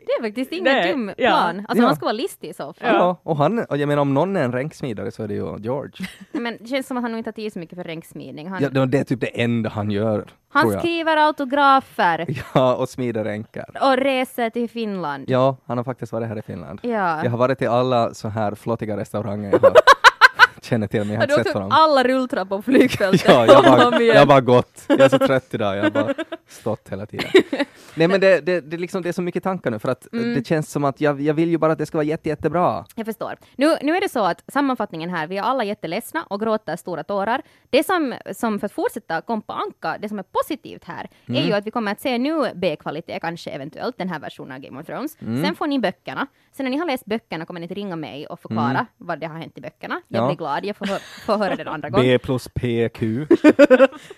[0.06, 1.28] Det är faktiskt ingen Det- dum ja.
[1.30, 1.58] plan.
[1.68, 1.86] Alltså Ja.
[1.86, 2.94] man ska vara listig i så fall.
[2.94, 3.16] Ja.
[3.22, 6.06] och han, och jag menar om någon är en ränksmidare så är det ju George.
[6.32, 8.48] Men det känns som att han nog inte har tid så mycket för ränksmidning.
[8.48, 10.24] Han, Ja, det det är typ det enda han gör.
[10.48, 10.78] han jag.
[10.80, 13.70] skriver autografer Ja, och smider ränkar.
[13.82, 15.24] och reser till Finland.
[15.30, 16.78] Ja, han har faktiskt varit här i Finland.
[16.82, 17.24] Ja.
[17.24, 19.72] Jag har varit till alla så här flottiga restauranger jag har
[20.64, 21.68] känner till, men jag har du inte sett honom.
[21.72, 23.24] alla rulltrappor på flygfältet?
[23.28, 24.84] Ja, jag har jag bara gått.
[24.88, 26.14] Jag är så trött idag, jag har bara
[26.48, 27.26] stått hela tiden.
[27.94, 30.06] Nej men det, det, det, är liksom, det är så mycket tankar nu för att
[30.12, 30.34] Mm.
[30.34, 32.84] det känns som att jag, jag vill ju bara att det ska vara jätte, jättebra.
[32.94, 33.36] Jag förstår.
[33.56, 37.04] Nu, nu är det så att sammanfattningen här, vi är alla jätteledsna och gråter stora
[37.04, 37.42] tårar.
[37.70, 41.52] Det som, som för att fortsätta kompa anka, det som är positivt här, är ju
[41.52, 44.86] att vi kommer att se nu B-kvalitet, kanske eventuellt, den här versionen av Game of
[44.86, 45.12] Thrones.
[45.18, 46.26] Sen får ni böckerna.
[46.52, 49.26] Sen när ni har läst böckerna kommer ni att ringa mig och förklara vad det
[49.26, 50.00] har hänt i böckerna.
[50.08, 50.26] Jag Ja.
[50.26, 52.06] blir glad, jag får, hö- får höra det andra gången.
[52.06, 53.02] B plus PQ.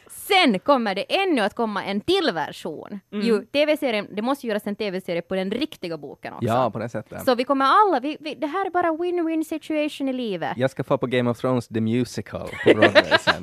[0.09, 3.01] Sen kommer det ännu att komma en till version.
[3.11, 6.47] Jo, TV-serien, det måste göras en TV-serie på den riktiga boken också.
[6.47, 7.25] Ja, på det sättet.
[7.25, 10.53] Så vi kommer alla, vi, vi, det här är bara win-win situation i livet.
[10.57, 13.43] Jag ska få på Game of Thrones The Musical på Broadway sen.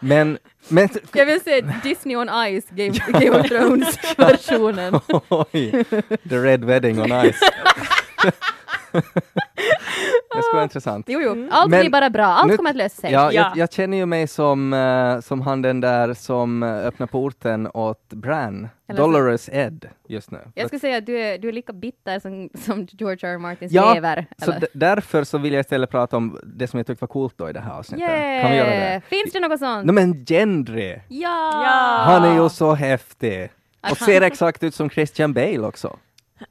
[0.00, 0.38] Men,
[0.68, 5.00] men Jag vill se Disney on Ice, Game, Game of Thrones-versionen.
[5.28, 5.84] oj,
[6.28, 7.40] The Red Wedding on Ice.
[8.92, 11.06] Det skulle vara intressant.
[11.08, 13.12] Jo, jo, allt Men blir bara bra, allt nu- kommer att lösa sig.
[13.12, 13.42] Ja, Ja.
[13.42, 17.68] Jag, jag känner ju mig som, eh, som han den där som uh, öppnar porten
[17.74, 20.38] åt Bran, Dolores Ed, just nu.
[20.54, 23.34] Jag skulle säga att du är, du är lika bitter som, som George R.
[23.34, 23.38] R.
[23.38, 24.26] Martins Ja, lever.
[24.44, 27.50] så därför så vill jag istället prata om det som jag tyckte var coolt då
[27.50, 28.08] i det här avsnittet.
[28.42, 28.74] Kan vi göra det?
[28.76, 29.02] Yeah!
[29.02, 29.86] Finns det något sånt?
[29.86, 31.62] No, men Gendry, Ja!
[31.64, 32.02] Ja.
[32.06, 33.50] han är ju så häftig.
[33.90, 35.96] Och ser exakt ut som Christian Bale också.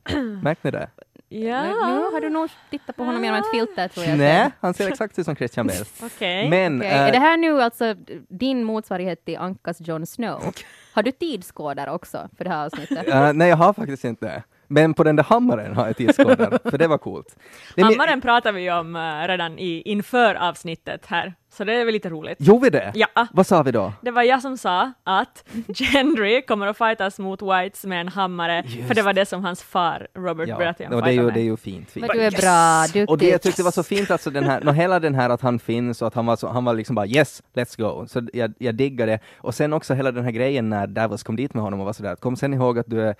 [0.43, 0.87] Märkte ni det?
[1.33, 4.17] Ja, Nu, nu har du nog tittat på honom genom ett filter tror jag.
[4.17, 5.85] Nej, han ser exakt ut som Christian Bale.
[6.03, 6.49] okej.
[6.49, 7.95] Men, Okej, eh, Är det här nu alltså
[8.29, 10.53] din motsvarighet till Ankas Jon Snow?
[10.93, 13.07] Har du tidskoder också för det här avsnittet?
[13.07, 14.43] eh, nej, jag har faktiskt inte.
[14.71, 17.35] Men på den där hammaren har jag tidskoder, för det var coolt.
[17.75, 21.93] Det Hammaren pratar vi om eh, redan i, inför avsnittet här, så det är väl
[21.93, 22.37] lite roligt.
[22.41, 22.91] Gjorde vi det?
[22.95, 23.27] Ja.
[23.33, 23.93] Vad sa vi då?
[24.01, 28.63] Det var jag som sa att Gendry kommer att fightas mot Whites med en hammare,
[28.87, 31.39] för det var det som hans far Robert Baratheon och det är, ju, fightade det
[31.39, 31.45] är med.
[31.45, 31.91] ju fint.
[31.91, 32.07] fint.
[32.07, 33.09] Men du är bra, duktig.
[33.09, 35.41] Och det jag tyckte var så fint, alltså den här, no, hela den här att
[35.41, 38.07] han finns och att han var, så, han var liksom bara yes, let's go.
[38.07, 39.19] Så jag, jag diggar det.
[39.37, 41.93] Och sen också hela den här grejen när Davos kom dit med honom och var
[41.93, 43.15] sådär, kom sen ihåg att du är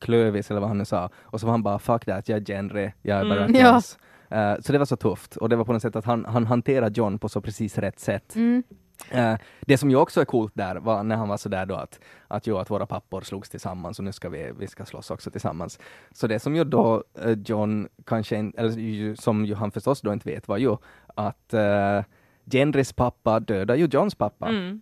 [0.00, 1.10] Klövis eller vad han nu sa.
[1.20, 3.98] Och så var han bara fuck that, jag är Gendry, jag är Baratheons.
[4.30, 6.46] Eh, så det var så tufft och det var på något sätt att han, han
[6.46, 8.34] hanterade John på så precis rätt sätt.
[8.36, 8.62] Mm.
[9.10, 12.00] Eh, det som ju också är coolt där var när han var sådär då att,
[12.28, 15.30] att, jo, att våra pappor slogs tillsammans och nu ska vi, vi ska slåss också
[15.30, 15.78] tillsammans.
[16.12, 20.00] Så det som ju då eh, John kanske, in, eller ju, som ju han förstås
[20.00, 20.76] då inte vet var ju
[21.14, 22.04] att uh,
[22.44, 24.80] Gendrys pappa dödade ju Johns pappa Mm.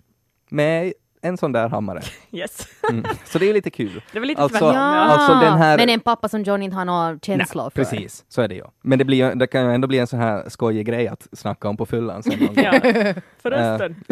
[0.48, 2.00] med en sån där hammare.
[2.32, 2.66] Yes.
[2.90, 3.04] Mm.
[3.24, 4.02] Så det är ju lite kul.
[4.12, 4.74] Det var lite Alltså- tvärtom.
[4.76, 7.94] Ja, alltså den här- men en pappa som John inte har några känslor Nej, för.
[7.96, 8.64] precis, så är det ju.
[8.82, 11.68] Men det, blir, det kan ju ändå bli en sån här skojig grej att snacka
[11.68, 12.64] om på fyllan sen någon gång.
[12.64, 13.14] Ja.
[13.42, 14.04] Förresten.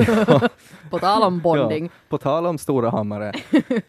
[0.90, 1.84] På tal om bonding.
[1.84, 3.32] Ja, på tal om stora hammare.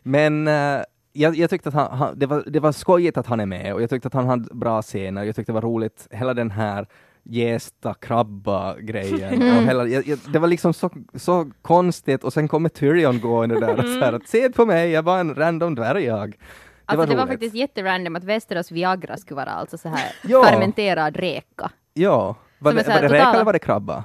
[0.03, 0.81] Men eh,
[1.13, 3.73] jag, jag tyckte att han, han, det, var, det var skojigt att han är med
[3.73, 5.23] och jag tyckte att han hade bra scener.
[5.23, 6.87] Jag tyckte det var roligt, hela den här
[7.29, 9.33] jästa krabba-grejen.
[9.57, 13.59] Och hela, jag, jag, det var liksom så, så konstigt och sen kommer Tyrion gående
[13.59, 16.29] där och så här att se på mig, jag var en random dvärgjag.
[16.39, 16.45] Det
[16.85, 20.43] Alltså var det var faktiskt jätterandom att Västerås Viagra skulle vara alltså så här Ja.
[20.43, 21.71] fermenterad räka.
[21.93, 24.03] Ja, var det, var det räka eller var det krabba?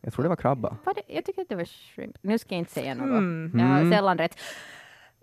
[0.00, 0.76] Jag tror det var krabba.
[0.84, 2.16] Var det, jag tycker att det var shrimp.
[2.20, 3.06] Nu ska jag inte säga något.
[3.06, 3.50] Mm.
[3.58, 3.92] Jag har Mm.
[3.92, 4.38] sällan rätt.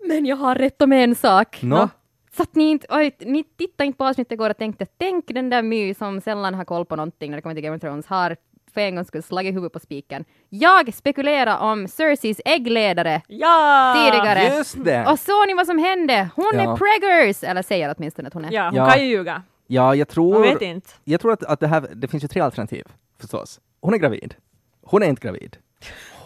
[0.08, 1.58] Men jag har rätt om en sak.
[1.62, 1.88] Nå?
[2.36, 5.50] Så att ni inte, oj, ni tittade inte på avsnittet igår och tänkte, tänk den
[5.50, 8.06] där My som sällan har koll på någonting när det kommer till Game of Thrones
[8.06, 8.36] har
[8.74, 10.24] för en gångs skull slagit huvudet på spiken.
[10.48, 13.94] Jag spekulerar om Cerseis äggledare Ja!
[14.10, 14.56] tidigare.
[14.56, 15.06] Just det!
[15.06, 16.28] Och såg ni vad som hände?
[16.36, 16.60] Hon Ja.
[16.72, 17.44] är preggers!
[17.44, 18.52] Eller säger åtminstone att hon är.
[18.52, 18.90] Ja, hon Ja.
[18.90, 19.42] kan ju ljuga.
[19.66, 20.32] Ja, jag tror...
[20.32, 20.88] Man vet inte.
[21.04, 22.84] Jag tror att, att det här, det finns ju tre alternativ
[23.20, 23.60] förstås.
[23.80, 24.34] Hon är gravid.
[24.82, 25.56] Hon är inte gravid.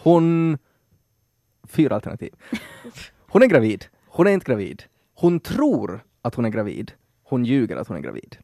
[0.03, 0.57] Hon...
[1.67, 2.33] Fyra alternativ.
[3.27, 3.85] Hon är gravid.
[4.07, 4.83] Hon är inte gravid.
[5.19, 6.91] Hon tror att hon är gravid.
[7.23, 8.37] Hon ljuger att hon är gravid.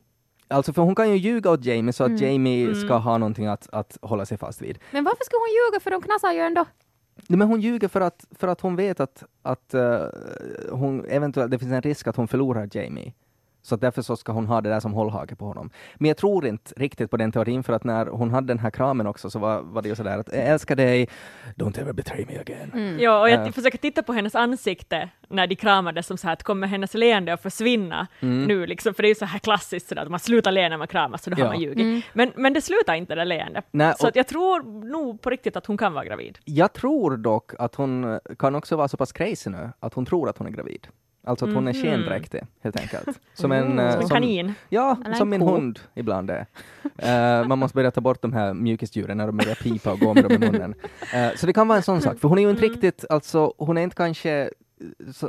[0.47, 3.69] Alltså för hon kan ju ljuga åt Jamie så att Jamie ska ha någonting att,
[3.71, 4.79] att hålla sig fast vid.
[4.91, 6.65] Men varför skulle hon ljuga för de knasar ju ändå?
[7.27, 10.01] Nej, men hon ljuger för att, för att hon vet att, att eh,
[10.71, 13.13] hon eventuellt, det finns en risk att hon förlorar Jamie.
[13.65, 15.69] Så därför så ska hon ha det där som hållhake på honom.
[15.95, 18.69] Men jag tror inte riktigt på den teorin för att när hon hade den här
[18.71, 21.09] kramen också så var, var det ju sådär att jag älskar dig,
[21.55, 22.97] don't ever betray me again.
[22.99, 23.51] Ja, och jag Ja.
[23.51, 27.33] försöker titta på hennes ansikte när de kramades som så här att kommer hennes leende
[27.33, 30.51] att försvinna nu liksom, för det är ju så här klassiskt sådär att man slutar
[30.51, 31.45] le när man kramas så då Ja.
[31.45, 32.05] har man ljugit.
[32.13, 33.61] Men, men det slutar inte det leende.
[33.71, 36.37] Nej, så jag tror nog på riktigt att hon kan vara gravid.
[36.45, 40.29] Jag tror dock att hon kan också vara så pass crazy nu att hon tror
[40.29, 40.87] att hon är gravid.
[41.25, 43.19] Alltså att hon är skendräktig, helt enkelt.
[43.33, 44.53] Som en, eh, Som en kanin.
[44.69, 45.47] Ja, Eller en som min ko.
[45.47, 46.45] hund ibland är.
[46.97, 50.13] Eh, man måste börja ta bort de här mjukisdjuren när de börjar pipa och gå
[50.13, 50.73] med dem i munnen.
[51.13, 53.53] Eh, så det kan vara en sån sak, för hon är ju inte riktigt, alltså
[53.57, 54.49] hon är inte kanske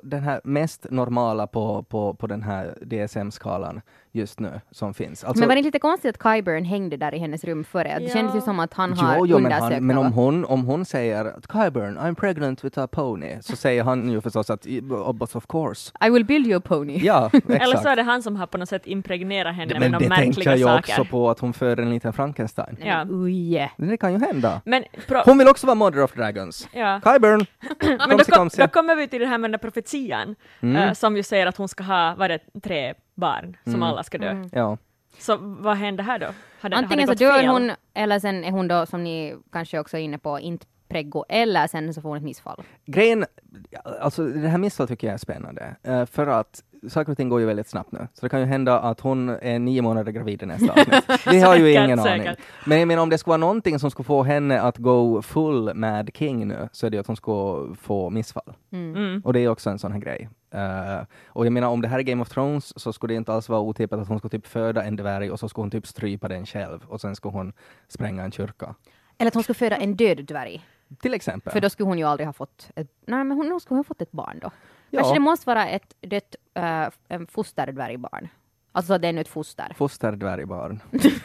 [0.02, 3.80] den här mest normala på, på, på den här DSM-skalan
[4.14, 5.24] just nu som finns.
[5.24, 7.98] Alltså, Men var det inte lite konstigt att Kyburn hängde där i hennes rum före?
[7.98, 8.12] Det Ja.
[8.12, 10.64] kändes ju som att han har Jo, jo men, undersökt han, men om, hon, om
[10.64, 14.66] hon säger att Kyburn, I'm pregnant with a pony, så säger han ju förstås att
[14.66, 15.92] oh, but of course.
[16.06, 16.98] I will build you a pony.
[17.02, 17.62] Ja, exakt.
[17.62, 20.08] Eller så är det han som har på något sätt impregnerat henne med men de
[20.08, 20.92] det tänker märkliga jag saker.
[20.92, 22.76] också på att hon föder en liten Frankenstein.
[22.84, 23.04] Ja.
[23.04, 23.70] men uje.
[23.76, 24.60] Det kan ju hända.
[24.64, 26.68] Men, pro- Hon vill också vara Mother of Dragons.
[26.72, 27.00] ja.
[27.04, 27.46] Kyburn!
[28.08, 30.76] Men då, kom, då kommer vi till det här med den där profetian, Mm.
[30.76, 34.18] eh, som ju säger att hon ska ha, vad det, tre barn som alla ska
[34.18, 34.44] dö.
[34.52, 34.78] Ja.
[35.18, 36.26] Så vad händer här då?
[36.60, 37.46] Har det, Antingen så har det gått dör fel?
[37.48, 41.24] hon, eller sen är hon då, som ni kanske också är inne på, inte preggo,
[41.28, 42.62] eller sen så får hon ett missfall.
[42.84, 43.24] Grejen,
[44.00, 47.40] alltså det här missfallet tycker jag är spännande, eh, för att saker och ting går
[47.40, 48.08] ju väldigt snabbt nu.
[48.14, 51.26] Så det kan ju hända att hon är nio månader gravid i nästa avsnitt.
[51.30, 52.26] Vi har ju ingen säkert.
[52.26, 52.36] aning.
[52.66, 55.74] Men jag menar om det skulle vara någonting som skulle få henne att gå full
[55.74, 58.52] Mad King nu, så är det ju att hon ska få missfall.
[58.72, 59.22] Mm.
[59.24, 60.28] Och det är också en sån här grej.
[60.54, 63.32] Eh, och jag menar om det här är Game of Thrones så skulle det inte
[63.32, 65.86] alls vara otippat att hon skulle typ föda en dvärg och så skulle hon typ
[65.86, 67.52] strypa den själv och sen skulle hon
[67.88, 68.74] spränga en kyrka.
[69.18, 70.64] Eller att hon skulle föda en död dvärg.
[71.00, 71.52] Till exempel.
[71.52, 73.78] För då skulle hon ju aldrig ha fått ett, nej men hon, nog skulle hon
[73.78, 74.50] ha fått ett barn då.
[74.94, 75.00] Ja.
[75.00, 78.28] Kanske det måste vara ett dött uh, en fosterdvärgbarn.
[78.76, 79.72] Alltså det är nu ett foster.
[79.76, 80.80] Fosterdvärgbarn.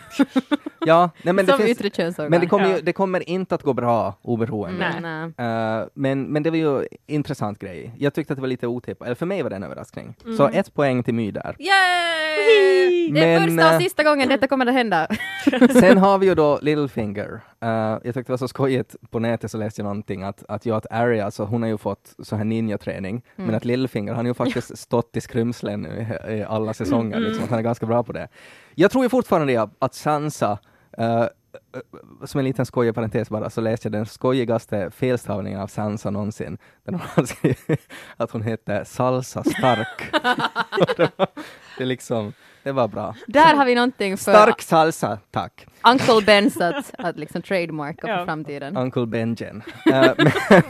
[0.86, 2.29] ja, nej, men det Som finns, yttre.
[2.29, 2.79] Men det kommer, ju, Ja.
[2.82, 4.93] det kommer inte att gå bra oberoende.
[5.01, 5.32] Nej.
[5.38, 5.79] Nej.
[5.82, 7.93] Eh, men, men det var ju intressant grej.
[7.97, 10.15] Jag tyckte att det var lite otippat, eller för mig var det en överraskning.
[10.23, 10.38] Mm.
[10.38, 11.55] Så ett poäng till My där.
[11.60, 13.12] Yay!
[13.13, 15.08] Det är Men, första eh, och sista gången detta kommer att hända.
[15.79, 17.41] Sen har vi ju då Littlefinger.
[17.63, 20.65] Uh, jag tyckte det var så skojigt, på nätet så läste jag någonting att, att
[20.65, 23.45] jag att Arya, alltså hon har ju fått så här ninja-träning, Mm.
[23.48, 27.43] men att Littlefinger, han har ju faktiskt stått i skrymslen i, i alla säsonger, liksom,
[27.43, 28.28] att han är ganska bra på det.
[28.76, 30.60] Jag tror ju fortfarande att Sansa,
[30.98, 31.26] eh,
[32.26, 36.58] som en liten skojig parentes bara, så läste jag den skojigaste felstavningen av Sansa någonsin.
[36.84, 37.82] Den har skrivit
[38.17, 40.12] att hon heter Salsa Stark.
[40.98, 41.28] Det, var,
[41.78, 42.34] det, är liksom,
[42.69, 43.15] det var bra.
[43.27, 45.67] Där har vi någonting för Stark salsa, tack.
[45.91, 48.17] Uncle Bens att, att liksom trademarka Ja.
[48.17, 48.77] för framtiden.
[48.77, 49.62] Uncle Benjen.
[49.93, 50.12] Eh,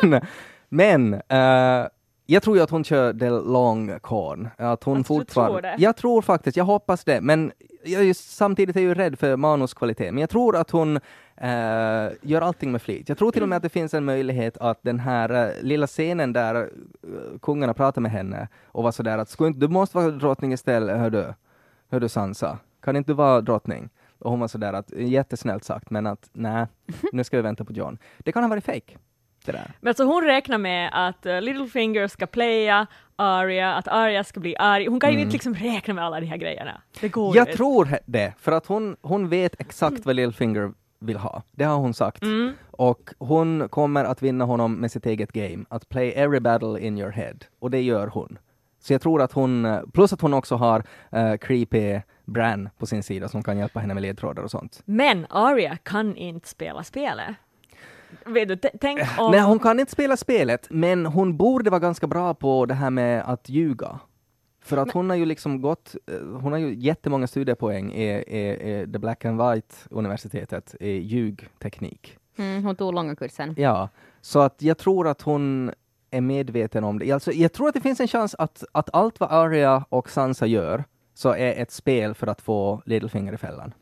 [0.01, 0.21] men
[0.69, 1.87] men eh,
[2.25, 4.49] jag tror ju att hon kör the long con.
[4.57, 5.61] Att hon Alltså, du fortfarande...
[5.61, 5.75] tror det?
[5.83, 7.51] Jag tror faktiskt, jag hoppas det, men
[7.83, 10.13] jag är ju, samtidigt är jag ju rädd för manuskvalitet.
[10.13, 10.95] Men jag tror att hon
[11.37, 13.09] eh, gör allting med flit.
[13.09, 15.87] Jag tror till och med att det finns en möjlighet att den här eh, lilla
[15.87, 16.69] scenen där uh,
[17.41, 20.97] kungarna pratar med henne och var sådär att "Skulle inte, du måste vara drottning istället,
[20.97, 21.33] hör du,
[21.91, 23.89] hör du Sansa, kan inte du vara drottning?
[24.19, 26.65] Och hon var sådär att, jättesnällt sagt, men att nej,
[27.11, 27.97] nu ska vi vänta på John.
[28.17, 28.97] Det kan ha varit fake.
[29.45, 29.71] Det där.
[29.81, 34.55] Men alltså hon räknar med att uh, Littlefinger ska playa Arya, att Arya ska bli
[34.57, 34.87] arg.
[34.87, 36.81] Hon kan ju inte liksom räkna med alla de här grejerna.
[37.01, 37.37] Det går Mm.
[37.37, 37.57] Jag inte.
[37.57, 41.43] tror det, för att hon, hon vet exakt vad Littlefinger vill ha.
[41.51, 42.21] Det har hon sagt.
[42.23, 42.53] Mm.
[42.71, 46.97] Och hon kommer att vinna honom med sitt eget game, att play every battle in
[46.97, 47.35] your head.
[47.59, 48.37] Och det gör hon.
[48.79, 50.83] Så jag tror att hon, eh, plus att hon också har
[51.15, 54.81] uh, creepy Bran på sin sida som kan hjälpa henne med ledtrådar och sånt.
[54.85, 57.35] Men Arya kan inte spela spelet.
[58.25, 59.31] Vet du, tänk om...
[59.31, 62.89] Nej, hon kan inte spela spelet, men hon borde vara ganska bra på det här
[62.89, 63.99] med att ljuga.
[64.61, 68.49] För att hon har ju liksom gått, eh, hon har ju jättemånga studiepoäng i, i,
[68.49, 72.17] i The Black and White universitetet i ljugteknik.
[72.37, 73.55] Mm, hon tog långa kursen.
[73.57, 73.89] Ja,
[74.21, 75.71] så att jag tror att hon
[76.11, 77.11] är medveten om det.
[77.11, 80.45] Alltså, jag tror att det finns en chans att, att allt vad Arya och Sansa
[80.45, 83.73] gör så är ett spel för att få Littlefinger i fällan.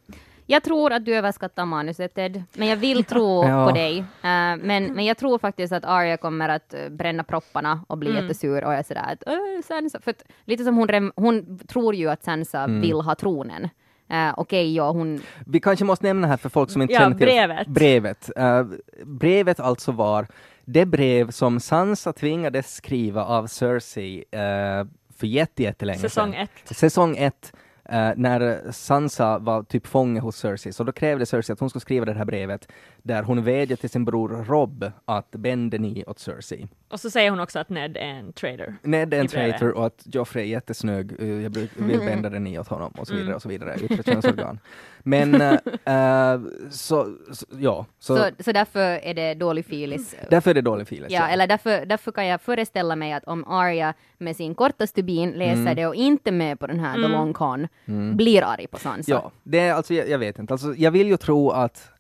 [0.50, 3.68] Jag tror att du överskattar manuset Ted, men jag vill tro Ja.
[3.68, 3.98] på dig.
[4.00, 4.64] Eh, men,
[4.94, 8.74] men jag tror faktiskt att Arya kommer att eh, bränna propparna och bli jättesur och
[8.74, 12.60] är sådär att "Åh, Sansa, för att, lite som hon, hon tror ju att Sansa
[12.64, 12.82] Mm.
[12.82, 13.70] vill ha tronen.
[14.14, 15.22] Uh, Okej, ja, hon...
[15.46, 17.68] Vi kanske måste nämna här för folk som inte Ja, känner till brevet.
[17.68, 18.30] brevet.
[18.38, 18.66] Eh,
[19.06, 20.28] brevet alltså var
[20.70, 26.42] det brev som Sansa tvingades skriva av Cersei uh, för jätte- jättelänge Säsong sedan.
[26.66, 26.78] ett.
[26.78, 27.54] Säsong ett.
[27.90, 31.82] Eh, när Sansa var typ fånge hos Cersei, så då krävde Cersei att hon skulle
[31.82, 32.68] skriva det här brevet
[33.04, 36.68] där hon vädjade till sin bror Robb att bända ni åt Cersei.
[36.90, 38.76] Och så säger hon också att Ned är en traitor.
[38.84, 42.44] Ned är en I traitor och att Joffrey är jättesnög, eh, jag vill bända den
[42.44, 44.60] ni åt honom och så vidare och så vidare, yttre könsorgan.
[45.04, 50.16] Men eh, så, så, ja, så, Så, så därför är det dålig filis.
[50.30, 51.12] därför är det dålig filis.
[51.12, 55.32] Ja, eller därför, därför kan jag föreställa mig att om Arya med sin korta stubin
[55.32, 55.76] läser Mm.
[55.76, 57.68] det och inte med på den här The Long Con,
[58.16, 59.12] blir arg på Sansa.
[59.12, 60.54] Ja, det är alltså, jag, jag vet inte.
[60.54, 61.92] Alltså, jag vill ju tro att,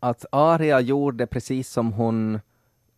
[0.00, 2.40] att Arya gjorde precis som hon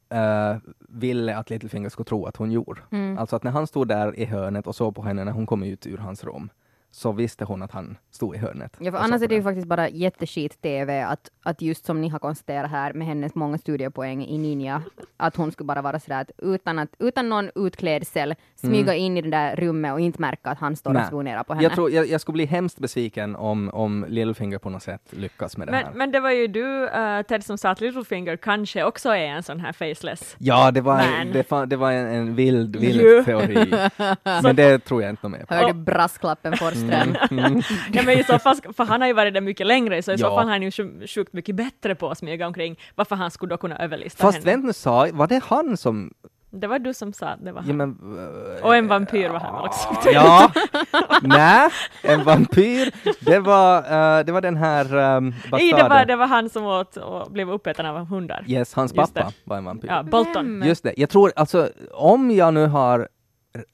[0.08, 0.56] eh,
[0.88, 2.80] ville att Littlefinger skulle tro att hon gjorde.
[2.92, 3.18] Mm.
[3.18, 5.62] Alltså att när han stod där i hörnet och såg på henne när hon kom
[5.62, 6.50] ut ur hans rum,
[6.94, 8.76] så visste hon att han stod i hörnet.
[8.78, 12.18] Ja, för annars är det ju faktiskt bara jätteskit-TV att, att just som ni har
[12.18, 14.82] konstaterat här med hennes många studiepoäng i Ninja,
[15.16, 19.22] att hon skulle bara vara sådär att utan, att, utan någon utklädsel smyga in i
[19.22, 21.00] det där rummet och inte märka att han står Mm.
[21.00, 21.02] Nej.
[21.04, 21.64] och spionerar på henne.
[21.64, 25.56] jag, tror, jag, jag skulle bli hemskt besviken om, om Littlefinger på något sätt lyckas
[25.56, 25.84] med det här.
[25.84, 29.26] Men, men det var ju du, eh, Ted, som sa att Littlefinger kanske också är
[29.26, 30.36] en sån här faceless.
[30.38, 31.32] Ja, det var, Man.
[31.32, 33.74] det, fa- det var en, en vild, vild teori.
[34.42, 35.54] Men det tror jag inte med på.
[35.54, 36.54] Hörde brasklappen
[36.90, 37.62] Forsström.
[37.92, 40.18] Ja, men i så fall, för han har ju varit där mycket längre, så i
[40.18, 40.28] så Ja.
[40.36, 42.78] fall har han ju sju- sjukt mycket bättre på att smyga omkring.
[42.94, 44.50] Varför han skulle då kunna överlista Fast henne.
[44.50, 46.10] vänta nu, sa, var det han som...
[46.56, 47.76] Det var du som sa att det var Ja, han.
[47.76, 48.18] men,
[48.58, 49.88] eh, Och en vampyr var han väl också.
[50.12, 50.52] Ja,
[51.22, 51.68] nej,
[52.02, 52.90] en vampyr.
[53.24, 56.66] Det var, eh, det var den här um, Nej, det var, det var han som
[56.66, 58.44] åt och blev uppäten av hundar.
[58.46, 59.34] Yes, hans Just pappa det.
[59.44, 59.88] var en vampyr.
[59.88, 60.60] Ja, Bolton.
[60.60, 60.68] Vem?
[60.68, 60.94] Just det.
[60.96, 63.08] Jag tror, alltså, om jag nu har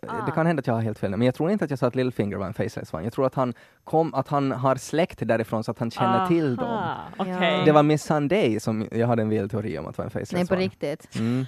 [0.09, 0.27] Ah.
[0.27, 1.87] Det kan hända att jag har helt fel, men jag tror inte att jag sa
[1.87, 3.05] att Littlefinger var en faceless one.
[3.05, 6.57] Jag tror att han, kom, att han har släkt därifrån så att han känner till
[6.57, 6.69] dem.
[6.69, 6.97] Aha.
[7.19, 7.62] Ja.
[7.64, 10.33] Det var Miss Sunday som jag hade en vild teori om att vara en faceless
[10.33, 10.62] Nej, på one.
[10.64, 11.16] riktigt.
[11.19, 11.47] Mm.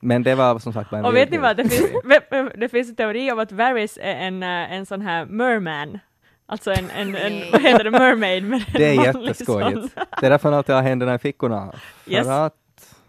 [0.00, 1.92] Men det var som sagt bara en Och vet ni vad, det finns,
[2.54, 5.98] det finns en teori om att Varys är en, eh, en sån här merman.
[6.46, 9.80] Alltså en, en, en vad heter det, mermaid med Det är jätteskojigt.
[9.80, 9.90] sån.
[10.20, 11.72] Det är därför han alltid har händerna i fickorna.
[12.04, 12.26] För Yes.
[12.28, 12.54] att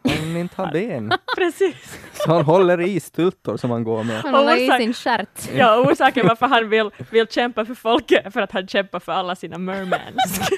[0.04, 1.14] han inte har ben.
[1.38, 2.00] Precis.
[2.14, 4.22] Så han håller i stultor som han går med.
[4.22, 5.50] Han håller i sin stjärt.
[5.56, 9.36] Ja, orsaken varför han vill, vill kämpa för folket för att han kämpar för alla
[9.36, 10.42] sina mermans.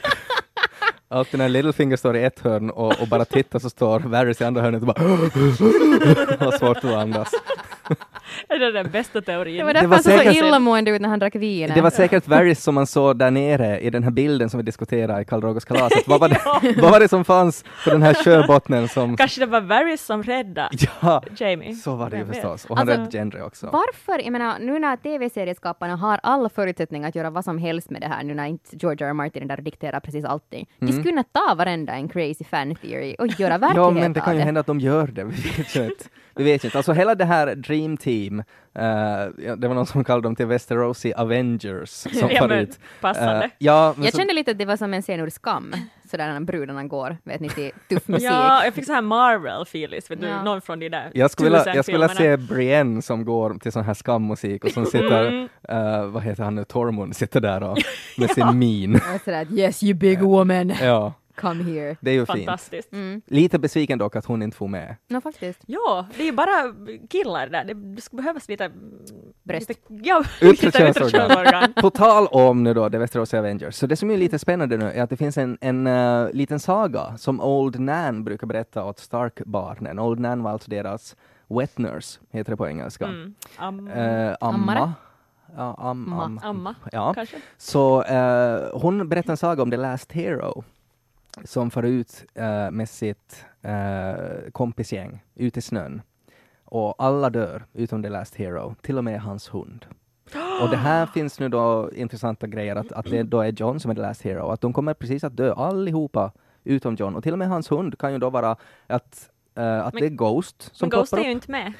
[1.09, 4.43] Alltid när Littlefinger står i ett hörn och, och bara tittar så står Varys i
[4.43, 5.01] andra hörnet och bara
[6.45, 7.31] har svårt att andas.
[8.49, 9.57] är det den bästa teorin?
[9.57, 11.71] Det var Det därför var han såg så illamående ut när han drack vin.
[11.75, 14.63] Det var säkert Varys som man såg där nere i den här bilden som vi
[14.63, 16.07] diskuterade i Karl Rogers kalaset.
[16.07, 16.41] Vad var, det,
[16.81, 19.17] vad var det som fanns på den här sjöbottnen som...
[19.17, 20.69] Kanske det var Varys som räddade
[21.01, 21.73] Ja, Jamie.
[21.75, 22.65] så var det ju förstås.
[22.65, 23.69] Och han Alltså, räddade Gendry också.
[23.73, 28.01] Varför, jag menar, nu när tv-serieskaparna har alla förutsättningar att göra vad som helst med
[28.01, 29.09] det här, nu när inte George R.
[29.09, 29.13] R.
[29.13, 30.69] Martin där och dikterar precis allting.
[30.79, 33.97] De skulle kunna ta varenda en crazy fan theory och göra verklighet Mm.
[33.97, 34.45] Ja, men det av kan ju det.
[34.45, 35.23] hända att de gör det.
[35.23, 36.03] Vi vet ju inte.
[36.35, 36.77] Vi vet ju inte.
[36.77, 41.13] Alltså hela det här Dream Team, ja, det var någon som kallade dem till Westerosi
[41.13, 42.79] Avengers som Ja, men förut.
[43.01, 43.43] passande.
[43.45, 45.73] Eh, ja, men Jag så, kände lite att det var som en scen ur Skam,
[46.11, 48.29] sådär när brudarna går, vet ni, till tuff musik.
[48.31, 50.43] Ja, jag fick så här Marvel-feelis, vet du, Ja.
[50.43, 53.71] någon från de där jag skulle vilja, jag skulle vilja se Brienne som går till
[53.71, 55.47] sån här skammusik och som sitter, Mm.
[55.69, 57.77] eh, vad heter han nu, Tormund sitter där och,
[58.17, 58.95] med sin min.
[58.95, 61.97] Och sådär yes you big woman, Ja, come here.
[62.01, 62.37] det är ju fint.
[62.45, 62.91] Fantastiskt.
[62.93, 63.21] Mm.
[63.25, 64.95] Lite besviken dock att hon inte får med.
[65.07, 65.59] No, faktiskt.
[65.65, 66.73] Ja, det är ju bara
[67.09, 67.63] killar där.
[67.63, 68.71] Det, det skulle behövas lite...
[69.43, 69.69] Bröst.
[69.69, 71.29] Lite, ja, Yttre lite yttre könsorgan.
[71.29, 71.73] könsorgan.
[71.73, 74.85] På tal om nu då The Westerosi Avengers, så det som är lite spännande nu
[74.91, 78.99] är att det finns en, en eh, liten saga som Old Nan brukar berätta åt
[78.99, 79.99] Stark-barnen.
[79.99, 81.15] Old Nan var alltså deras
[81.47, 83.05] wet nurse, heter det på engelska.
[83.05, 83.33] Mm.
[83.57, 84.57] Am, Eh, amma.
[84.73, 84.91] Ammare?
[85.57, 86.39] Ja, am, am.
[86.43, 87.13] amma, Ja.
[87.13, 87.37] kanske?
[87.57, 90.63] Så eh, hon berättar en saga om The Last Hero
[91.43, 96.01] som far ut eh, med sitt eh, kompisgäng ut i snön.
[96.65, 99.85] Och alla dör utom The Last Hero, till och med hans hund.
[100.61, 103.91] Och det här finns nu då intressanta grejer att, att det då är John som
[103.91, 106.31] är The Last Hero, att de kommer precis att dö allihopa
[106.63, 107.15] utom John.
[107.15, 108.55] Och till och med hans hund kan ju då vara
[108.87, 111.73] att, eh, att Men- det är Ghost som Men Ghost är ju inte med.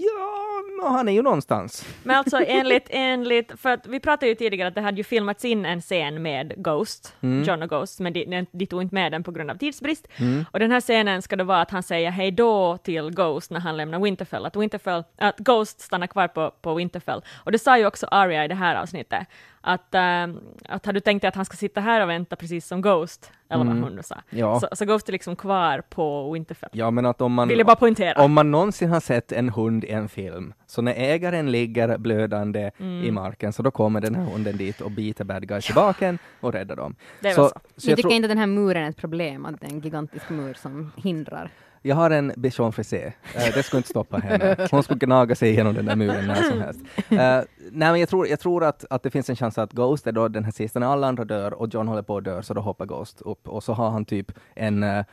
[0.00, 1.84] Ja, han är ju någonstans.
[2.02, 5.44] Men alltså enligt, enligt, för att vi pratade ju tidigare att det hade ju filmats
[5.44, 7.44] in en scen med Ghost, Mm.
[7.44, 10.08] John och Ghost, men de, de tog inte med den på grund av tidsbrist.
[10.50, 13.60] Och den här scenen ska då vara att han säger hej då till Ghost när
[13.60, 17.22] han lämnar Winterfell, att, Winterfell, att Ghost stannar kvar på, på Winterfell.
[17.44, 19.26] Och det sa ju också Arya i det här avsnittet,
[19.68, 22.66] att, ehm, att har du tänkt dig att han ska sitta här och vänta precis
[22.66, 24.16] som Ghost, eller vad hon nu sa.
[24.30, 24.60] Ja.
[24.60, 26.70] Så, så Ghost är liksom kvar på Winterfell.
[26.72, 27.48] Ja, men att om man...
[27.48, 28.22] Vill jag bara poängtera.
[28.24, 32.70] Om man någonsin har sett en hund i en film, så när ägaren ligger blödande
[32.78, 33.04] Mm.
[33.04, 36.18] i marken, så då kommer den här hunden dit och biter bad guys i baken
[36.40, 36.94] och räddar dem.
[37.20, 37.48] Det är så, så.
[37.48, 39.70] så Ni jag tycker tror, inte den här muren är ett problem, att det är
[39.70, 41.50] en gigantisk mur som hindrar?
[41.82, 43.12] Jag har en bichon frisé.
[43.34, 44.68] Eh, det skulle inte stoppa henne.
[44.70, 46.80] Hon skulle gnaga sig igenom den där muren när som helst.
[46.96, 50.06] Eh, nej, men jag tror, jag tror att, att det finns en chans att Ghost
[50.06, 52.42] är då den här sista när alla andra dör och John håller på att dö,
[52.42, 55.04] så då hoppar Ghost upp och så har han typ en uh,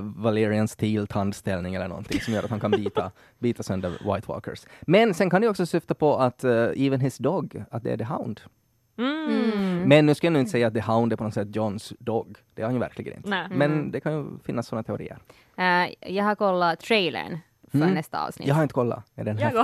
[0.00, 4.64] Valerian Steel tandställning eller någonting som gör att han kan bita, bita sönder White Walkers.
[4.80, 7.96] Men sen kan det också syfta på att uh, even his dog, att det är
[7.96, 8.40] The Hound.
[9.04, 9.88] Mm.
[9.88, 11.92] Men nu ska jag nog inte säga att The Hound är på något sätt Johns
[11.98, 12.36] dog.
[12.54, 13.28] Det är han ju verkligen inte.
[13.28, 13.46] Nej.
[13.50, 15.18] Men det kan ju finnas sådana teorier.
[15.56, 17.38] Eh, jag har kollat trailern
[17.70, 17.94] för Mm.
[17.94, 18.48] nästa avsnitt.
[18.48, 19.04] Jag har inte kollat.
[19.14, 19.58] Är den Jag häftig?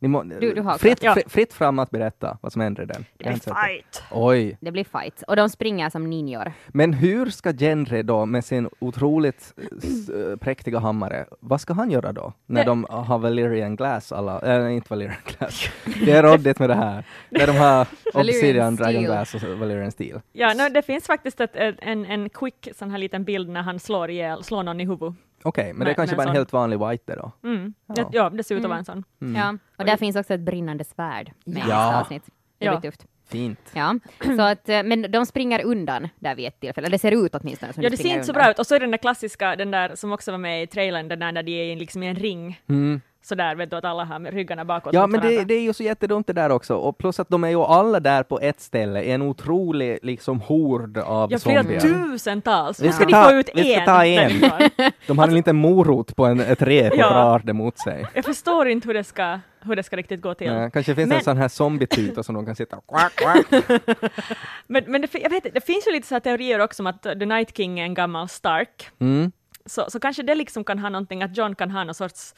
[0.00, 3.04] Må, Du- du har fritt, fri- fritt fram att berätta vad som händer i den.
[3.16, 3.40] Det det.
[3.40, 4.02] fight.
[4.10, 4.58] Oj.
[4.60, 5.22] Det blir fight.
[5.28, 6.52] Och de springer som ninjor.
[6.68, 11.90] Men hur ska Genre då med sin otroligt s- äh, präktiga hammare, vad ska han
[11.90, 12.32] göra då?
[12.46, 15.68] När Det- de har Valerian Glass alla, äh, inte Valerian Glass.
[16.04, 17.04] Det är råddigt med det här.
[17.30, 19.02] När de har Obsidian, Dragon.
[19.04, 20.20] Glass och Valerian Steel.
[20.32, 23.78] Ja, no, det finns faktiskt ett, en, en quick sån här liten bild när han
[23.78, 25.14] slår ihjäl, slår någon i huvudet.
[25.42, 27.32] Okej, men det är kanske bara en sån- helt vanlig white då.
[27.48, 27.74] Mm.
[27.86, 28.10] Ja.
[28.12, 28.30] Ja.
[28.30, 29.04] det ser ut att vara en sån.
[29.22, 29.36] Mm.
[29.36, 29.58] Ja.
[29.76, 32.00] Och där finns också ett brinnande svärd med i Ja.
[32.00, 32.22] avsnitt.
[32.58, 32.78] Det Ja.
[32.78, 33.06] blir tufft.
[33.30, 33.60] Fint.
[33.74, 33.94] Ja.
[34.36, 36.88] Så att, eh, men de springer undan där vid ett tillfälle.
[36.88, 38.42] Det ser ut åtminstone som Ja, de det ser inte så undan.
[38.42, 38.58] bra ut.
[38.58, 41.18] Och så är den där klassiska, den där som också var med i trailern, den
[41.18, 42.60] där när de är i liksom i en ring.
[42.68, 43.00] Mm.
[43.22, 45.72] Sådär, vet du, att alla har med ryggarna bakåt Ja, men det, det är ju
[45.72, 46.74] så jättedumt det där också.
[46.76, 50.98] Och plus att de är ju alla där på ett ställe, en otrolig liksom hord
[50.98, 51.80] av Ja, flera zombier.
[51.80, 52.80] tusentals.
[52.80, 53.86] Vi Hur ska de ta- få ut vi ska en?
[53.86, 54.90] ta en.
[55.06, 57.10] De har en liten morot på en, ett rep och Ja.
[57.10, 58.06] drar det mot sig.
[58.14, 60.46] Jag förstår inte hur det ska, hur det ska riktigt gå till.
[60.46, 63.46] Ja, kanske finns en Men- sån här zombietuta som de kan sitta och quack, quack.
[64.66, 67.02] Men, men det, jag vet, det finns ju lite så här teorier också om att
[67.02, 68.88] The Night King är en gammal Stark.
[69.00, 69.32] Mm.
[69.66, 72.34] Så, så kanske det liksom kan ha någonting, att John kan ha någon sorts,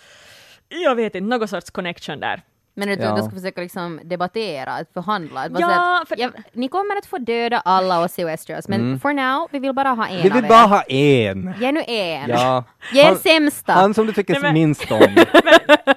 [0.71, 2.43] jag vet inte, någon sorts connection där.
[2.75, 3.17] Men du, Ja.
[3.17, 5.41] du ska försöka liksom debattera, att förhandla.
[5.41, 9.01] Att Ja, att, för- ja, ni kommer att få döda alla oss i Westeros, men
[9.01, 10.23] for now, vi vill bara ha en Mm.
[10.23, 10.49] Vi av vill er.
[10.49, 11.55] bara ha en.
[11.61, 12.31] Ge nu en.
[12.31, 12.65] Ja.
[12.93, 13.73] Ge Han- sämsta.
[13.73, 15.01] Han som du tycker Nej, men- minst om.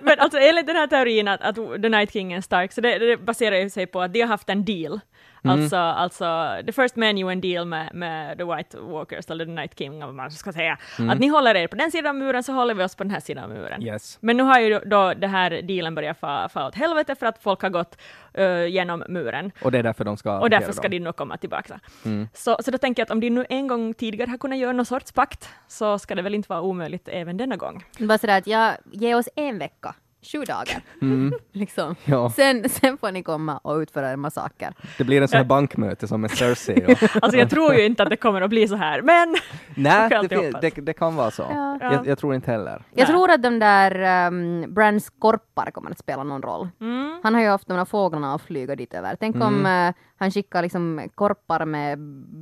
[0.01, 2.99] Men alltså enligt den här teorin att, att The Night King är stark, så det,
[2.99, 4.99] det baserar ju sig på att de har haft en deal.
[5.43, 5.59] Mm.
[5.59, 9.51] Alltså, alltså, the first man you en deal med, med The White Walkers, eller The
[9.51, 10.77] Night King, om man ska säga.
[11.09, 13.11] Att ni håller er på den sidan av muren, så håller vi oss på den
[13.11, 13.73] här sidan av muren.
[13.73, 13.87] Mm.
[13.87, 14.17] Yes.
[14.21, 17.25] Men nu har ju då, då det här dealen börjat fa, fa åt helvete för
[17.25, 17.97] att folk har gått
[18.39, 19.51] uh, genom muren.
[19.61, 20.91] Och det är därför de ska Och därför ska dem.
[20.91, 21.79] de nog komma tillbaka.
[22.05, 22.27] Mm.
[22.33, 24.71] Så, så då tänker jag att om de nu en gång tidigare har kunnat göra
[24.71, 27.83] någon sorts pakt, så ska det väl inte vara omöjligt även denna gång.
[27.99, 29.95] Bara sådär att ja, ge oss en vecka.
[30.23, 30.81] Sju dagar.
[31.51, 31.83] liksom.
[31.85, 31.95] Mm.
[32.05, 32.29] Ja.
[32.29, 34.73] Sen, sen får ni komma och utföra en massaker.
[34.97, 36.85] Det blir en sån här bankmöte som med Cersei.
[36.87, 37.03] Och...
[37.23, 39.35] Alltså jag tror ju inte att det kommer att bli så här, men
[39.75, 41.45] Nej, det, det, det kan vara så.
[41.49, 41.77] Ja.
[41.81, 42.71] Jag, jag tror inte heller.
[42.71, 43.05] Jag Nej.
[43.07, 46.69] tror att de där um, Brands korpar kommer att spela någon roll.
[46.81, 47.19] Mm.
[47.23, 49.15] Han har ju haft de där fåglarna att flyga dit över.
[49.19, 49.47] Tänk Mm.
[49.47, 49.93] om eh,
[50.23, 51.99] han skickar liksom korpar med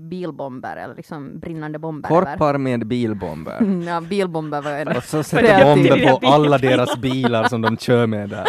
[0.09, 2.09] bilbomber eller liksom brinnande bomber.
[2.09, 3.57] Korpar med bilbomber.
[3.57, 7.77] Mm, Ja, bilbomber var en Och så sätter bomber på alla deras bilar som de
[7.77, 8.45] kör med där.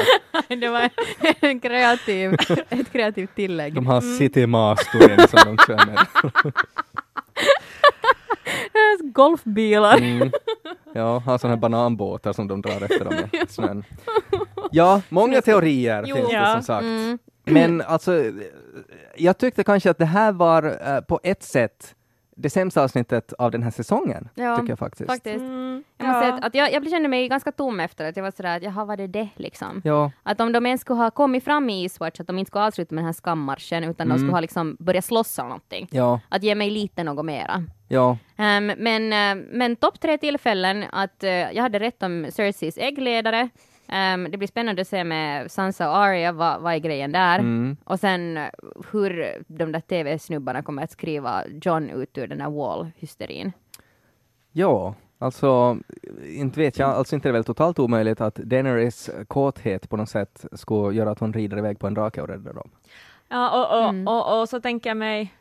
[0.60, 0.90] Det var
[1.40, 2.36] en kreativ,
[2.68, 3.74] ett kreativt tillägg.
[3.74, 5.98] De har City Masterin som de kör med.
[9.14, 9.98] Golfbilar.
[9.98, 10.30] Mm.
[10.94, 13.84] Ja, har sådana här bananbåtar som de drar efter dem i snön.
[14.70, 16.16] Ja, många teorier Jo.
[16.16, 16.82] finns det som sagt.
[16.84, 17.18] Mm.
[17.44, 18.12] Men alltså,
[19.22, 21.94] jag tyckte kanske att det här var eh, på ett sätt
[22.36, 25.10] det sämsta avsnittet av den här säsongen, Ja, tycker jag faktiskt.
[25.10, 25.40] Faktiskt.
[25.40, 26.22] Mm, Jag, måste ja.
[26.22, 28.62] säga att, att jag, jag kände mig ganska tom efter att jag var sådär att
[28.62, 29.80] jaha, var det det liksom?
[29.84, 32.64] Ja, Att om de ens skulle ha kommit fram i Eastwatch, att de inte skulle
[32.64, 35.88] avsluta med den här skammarschen, utan de skulle ha liksom börjat slåss eller någonting.
[35.90, 37.64] ja, Att ge mig lite något mera.
[37.88, 38.18] ja.
[38.36, 39.02] Ehm, men
[39.38, 43.48] uh, men topp tre tillfällen att eh, jag hade rätt om Cerseis äggledare.
[43.92, 47.38] Ehm, det blir spännande att se med Sansa och Arya, vad, vad är grejen där?
[47.38, 47.76] Mm.
[47.84, 48.48] Och sen eh,
[48.92, 53.52] hur de där TV-snubbarna kommer att skriva John ut ur den här wall-hysterin.
[54.52, 55.78] Ja, alltså
[56.26, 60.08] inte vet jag, alltså inte är det väl totalt omöjligt att Daenerys kåthet på något
[60.08, 62.70] sätt skulle göra att hon rider iväg på en drake och räddar dem.
[63.28, 64.08] Ja, och, och, Mm.
[64.08, 65.32] och, och så tänker jag mig,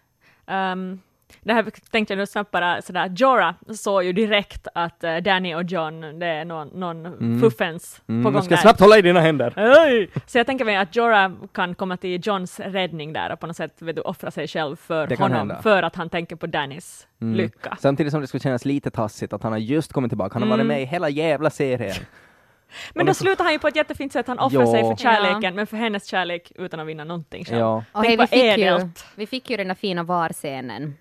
[0.45, 0.99] ehm,
[1.41, 5.55] det här tänkte jag nu snabbt bara sådär, Jorah såg ju direkt att eh, Danny
[5.55, 8.61] och John, det är någon, någon fuffens Mm, på gång ska jag där.
[8.61, 9.53] snabbt hålla i dina händer.
[9.87, 10.09] Oj!
[10.27, 13.55] Så jag tänker mig att Jorah kan komma till Johns räddning där och på något
[13.57, 17.07] sätt vet du, offra sig själv för Det honom, för att han tänker på Dannys
[17.21, 17.35] Mm.
[17.35, 17.77] lycka.
[17.79, 20.33] Samtidigt som det skulle kännas lite tassigt att han har just kommit tillbaka.
[20.33, 20.67] Han har varit Mm.
[20.67, 21.95] med i hela jävla serien.
[22.93, 24.71] Men då slutar han ju på ett jättefint sätt, han offrar Ja.
[24.71, 24.95] sig för Ja.
[24.97, 27.59] kärleken, men för hennes kärlek utan att vinna någonting själv.
[27.59, 30.95] Ja, Och Tänk hej, vi, fick ju, vi fick ju den där fina VAR-scenen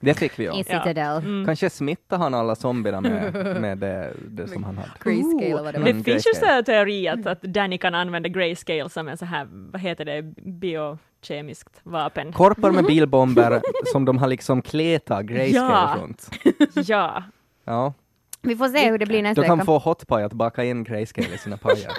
[0.00, 0.54] det fick vi i ja.
[0.64, 1.16] Citadel.
[1.16, 1.46] Mm.
[1.46, 4.90] Kanske smittar han alla zombierna med, med det, det som han hade.
[5.04, 5.84] Grayscale vad det var.
[5.84, 9.24] Det Mm, finns ju här teori att, att Danny kan använda grayscale som en så
[9.24, 12.32] här, vad heter det, biokemiskt vapen.
[12.32, 13.60] Korpar med bilbomber
[13.92, 15.96] som de har liksom kletat grayscale Ja.
[16.02, 16.30] runt.
[16.74, 17.22] ja,
[17.64, 17.92] Ja.
[18.42, 19.66] Vi får se hur det blir nästa Du kan vecka.
[19.66, 21.92] få Hotpie att baka in grayscale i sina pajer.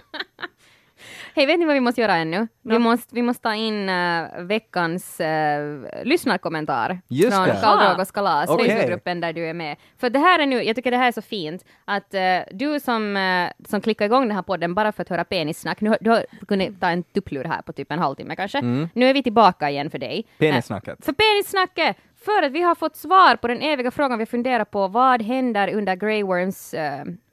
[1.35, 2.47] Hej, vet ni vad vi måste göra ännu?
[2.61, 2.79] Vi, Ja.
[2.79, 7.45] måste, vi måste ta in äh, veckans äh, lyssnarkommentar Just från.
[7.45, 7.79] Karl.
[7.79, 8.69] Dragos kalas, Okej.
[8.69, 9.77] Facebookgruppen där du är med.
[9.97, 12.21] För det här är nu, jag tycker det här är så fint, att äh,
[12.51, 15.95] du som, äh, som klickar igång den här podden bara för att höra penissnack, nu
[16.01, 18.61] du har kunnat ta en tupplur här på typ en halvtimme kanske.
[18.93, 20.25] Nu är vi tillbaka igen för dig.
[20.37, 21.05] Penissnacket.
[21.05, 21.97] För penissnacket!
[22.25, 25.73] För att vi har fått svar på den eviga frågan vi funderar på, vad händer
[25.73, 26.75] under Grey Worms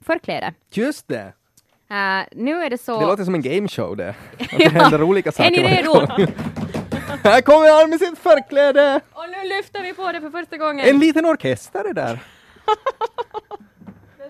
[0.05, 0.53] förkläde?
[0.71, 1.33] Just det!
[1.93, 2.99] Äh, nu är det så...
[2.99, 4.09] Det låter som en gameshow det.
[4.39, 5.51] Att det händer olika saker.
[5.51, 5.93] Är ni redo?
[7.23, 9.01] Här kommer han med sitt förkläde!
[9.13, 10.87] Och nu lyfter vi på det för första gången.
[10.89, 12.19] En liten orkester är där.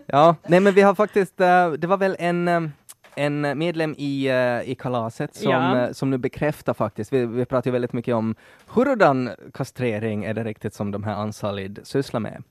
[0.05, 2.61] Ja, nej men vi har faktiskt, eh, det var väl en, eh,
[3.16, 5.78] en medlem i, eh, i kalaset som, Ja.
[5.80, 8.36] eh, som nu bekräftar faktiskt, vi, vi pratar ju väldigt mycket om
[8.68, 12.43] hurdan kastrering är det riktigt som de här Ansalid sysslar med.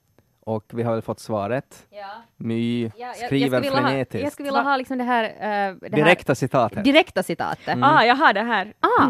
[0.45, 1.87] Och vi har väl fått svaret.
[1.91, 2.07] Ja.
[2.37, 4.23] My Ja, jag, skriver jag skulle vilja ha, frenetiskt.
[4.25, 5.25] jag skulle vilja ha liksom det här...
[5.25, 6.83] eh, det Direkta Här, här.
[6.83, 7.69] direkta citatet.
[7.69, 7.83] Mm.
[7.85, 8.73] Ah, jag har det här.
[8.81, 9.07] Ah,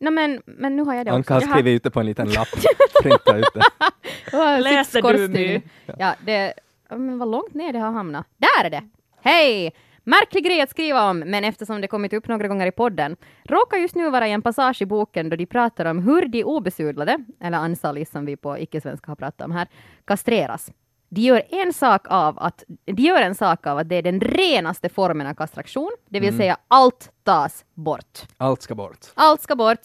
[0.00, 1.50] no, men, men nu har jag det Anka har också.
[1.50, 2.48] skrivit ut det på en liten lapp,
[3.02, 4.60] printa ut det.
[4.60, 5.62] Läser du, My?
[5.98, 6.54] Ja, det...
[6.90, 8.26] Men vad långt ner det har hamnat.
[8.36, 8.82] Där är det!
[9.22, 9.72] Hej!
[10.06, 13.76] Märklig grej att skriva om, men eftersom det kommit upp några gånger i podden, råkar
[13.76, 17.18] just nu vara i en passage i boken då de pratar om hur de obesudlade,
[17.40, 19.68] eller ansalis som vi på icke-svenska har pratat om här,
[20.04, 20.70] kastreras.
[21.08, 24.20] De gör en sak av att, de gör en sak av att det är den
[24.20, 28.22] renaste formen av kastration, det vill säga allt tas bort.
[28.36, 28.98] Allt ska bort.
[29.14, 29.80] Allt ska bort.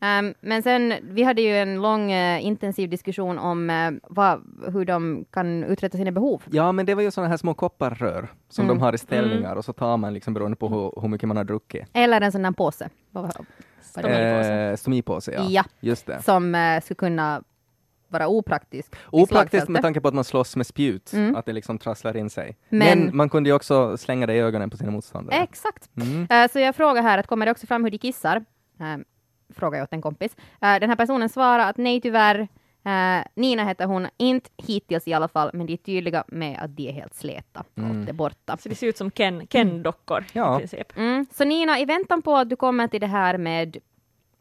[0.00, 4.40] Ehm, men sen, vi hade ju en lång eh, intensiv diskussion om eh, vad,
[4.72, 6.42] hur de kan uträtta sina behov.
[6.50, 8.76] Ja, men det var ju sådana här små kopparrör som Mm.
[8.78, 11.36] de har i ställningar och så tar man liksom beroende på hur, hur mycket man
[11.36, 11.84] har druckit.
[11.92, 12.88] Eller en sån där påse.
[13.96, 14.70] Är.
[14.70, 15.46] Eh, stomipåse, ja.
[15.48, 15.64] Ja.
[15.80, 16.22] Just det.
[16.22, 17.42] Som eh, skulle kunna
[18.08, 18.94] vara opraktisk.
[19.10, 21.36] Opraktiskt med tanke på att man slåss med spjut, Mm.
[21.36, 22.56] att det liksom trasslar in sig.
[22.68, 25.36] Men, Men- man kunde ju också slänga det i ögonen på sina motståndare.
[25.42, 25.90] Exakt.
[25.96, 26.26] Mm.
[26.30, 28.36] Eh, så jag frågar här, att kommer det också fram hur de kissar?
[28.80, 28.96] Uh,
[29.54, 30.36] frågar jag åt en kompis.
[30.60, 32.48] Eh, den här personen svarar att nej tyvärr,
[32.84, 36.76] eh, Nina heter hon, inte hittills i alla fall, men de är tydliga med att
[36.76, 37.64] de är helt släta.
[37.76, 38.56] Allt är borta.
[38.56, 40.56] Så det ser ut som Ken, Ken-dockor Ja.
[40.56, 40.96] i princip.
[40.96, 41.26] Mm.
[41.32, 43.76] Så Nina, i väntan på att du kommer till det här med,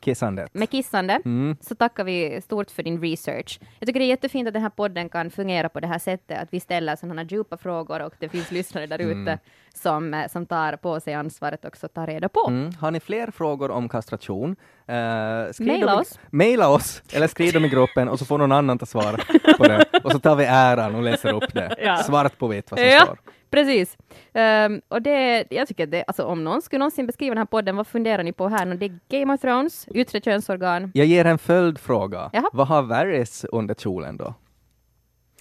[0.06, 0.54] Kissandet.
[0.54, 1.58] med kissande, Mm.
[1.62, 3.60] så tackar vi stort för din research.
[3.80, 6.41] Jag tycker det är jättefint att den här podden kan fungera på det här sättet,
[6.43, 9.39] att vi ställer sådana djupa frågor och det finns lyssnare där ute
[9.74, 12.45] som, eh, som tar på sig ansvaret också att ta reda på.
[12.47, 12.72] Mm.
[12.80, 14.56] Har ni fler frågor om kastration?
[14.89, 14.95] Uh,
[15.60, 16.20] Maila oss.
[16.30, 19.22] Maila oss, eller skriv dem i gruppen och så får någon annan ta svar
[19.58, 19.86] på det.
[20.04, 21.76] Och så tar vi äran och läser upp det.
[21.84, 21.97] Ja.
[21.97, 23.18] Svart på vitt vad som Ja, står.
[23.50, 23.97] Precis.
[24.34, 27.76] Ehm, och det, jag tycker det, alltså om någon skulle någonsin beskriva den här podden,
[27.76, 28.66] vad funderar ni på här?
[28.66, 28.76] nu?
[28.78, 30.91] Det är Game of Thrones, yttre könsorgan.
[30.93, 32.30] Jag ger en följdfråga.
[32.34, 32.50] Jaha.
[32.54, 34.34] Vad har Varys under kjolen då?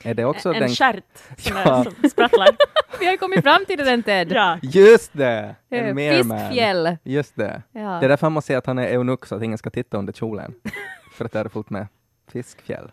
[0.04, 0.68] Är det också En den...
[0.68, 1.04] stjärt
[1.38, 1.84] som, Ja.
[1.84, 2.48] som sprattlar.
[3.00, 4.32] Vi har ju kommit fram till det den Ted.
[4.32, 4.58] ja.
[4.62, 5.54] Just det!
[5.70, 5.96] Eh, En.
[5.96, 6.96] Fiskfjäll.
[7.02, 7.62] Just det.
[7.72, 7.80] Ja.
[7.80, 9.98] Det är därför man måste säga att han är eunuck så att ingen ska titta
[9.98, 10.54] under kjolen.
[11.12, 11.86] För att det är fullt med
[12.32, 12.90] fiskfjäll.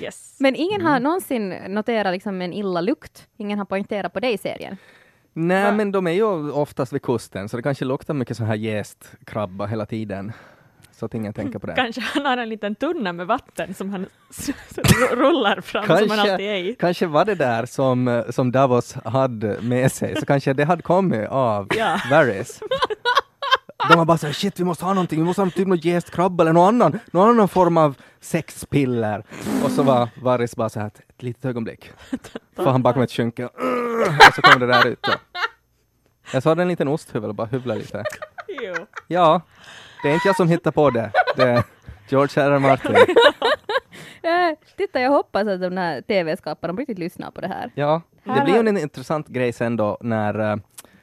[0.00, 0.36] Yes.
[0.40, 0.92] Men ingen Mm.
[0.92, 3.26] har någonsin noterat liksom en illa lukt.
[3.36, 4.76] Ingen har poängterat på det i serien.
[5.32, 5.72] Nej, Va?
[5.72, 9.10] men de är ju oftast vid kusten, så det kanske luktar mycket så här jäst
[9.26, 10.32] krabba hela tiden.
[10.92, 11.72] Så att ingen tänker på det.
[11.74, 14.06] Kanske han har en liten tunna med vatten som han
[15.12, 16.76] rullar fram som han alltid är i.
[16.78, 20.82] kanske var det där som, eh, som Davos hade med sig, så kanske det hade
[20.82, 22.00] kommit av Ja.
[22.10, 22.60] Varys.
[23.90, 26.10] De var bara såhär, shit vi måste ha någonting, vi måste ha typ något jäst
[26.10, 29.24] krabba eller någon annan, någon annan form av sexpiller.
[29.64, 31.90] Och så var Varys bara såhär, ett, ett litet ögonblick.
[32.56, 33.52] Får han bakom ett skynke och,
[34.34, 35.12] så kom det där ut då.
[36.32, 38.04] Jag sa en liten osthyvel och bara hyvla lite.
[38.48, 38.74] Jo.
[39.06, 39.40] Ja,
[40.02, 41.12] det är inte jag som hittar på det.
[41.36, 41.64] Det är
[42.08, 42.50] George R.
[42.50, 42.58] R.
[42.58, 42.96] Martin.
[44.22, 47.70] Eh, titta, jag hoppas att de här tv-skaparna på riktigt lyssnar på det här.
[47.74, 50.56] Ja, det Här blir ju en intressant grej sen då när, eh,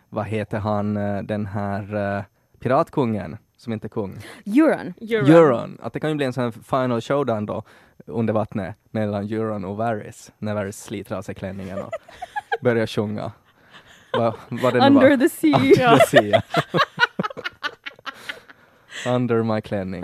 [0.09, 2.25] vad heter han, eh, den här
[2.59, 4.93] piratkungen som inte är kung, Euron.
[5.01, 5.29] Euron.
[5.31, 5.77] Euron.
[5.81, 7.63] Att det kan ju bli en sån här final showdown då
[8.05, 11.91] under vattnet mellan Euron och Varys, när Varys sliter av sig klänningen och
[12.61, 13.31] börjar sjunga.
[14.13, 15.17] Va, vad det Under var.
[15.17, 15.57] the sea.
[15.57, 16.41] Under the sea.
[19.15, 20.03] Under my klänning.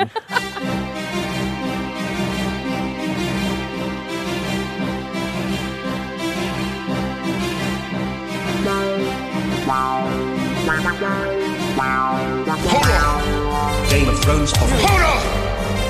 [13.92, 14.74] Game of Thrones party.
[14.88, 15.20] Hold on.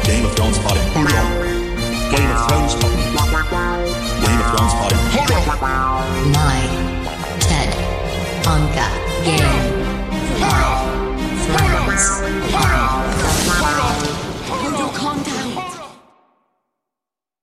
[0.03, 0.79] Game of Thrones party.
[0.89, 1.13] Hold on.
[2.09, 2.81] Game of Thrones of
[4.25, 5.77] Game of Thrones of Horror!
[6.33, 6.65] My
[7.39, 7.69] Ted
[8.41, 8.89] Anka
[9.23, 10.81] Game of Thrones Horror!
[11.51, 12.01] Horror!
[12.49, 12.97] Horror!
[14.97, 15.30] Horror!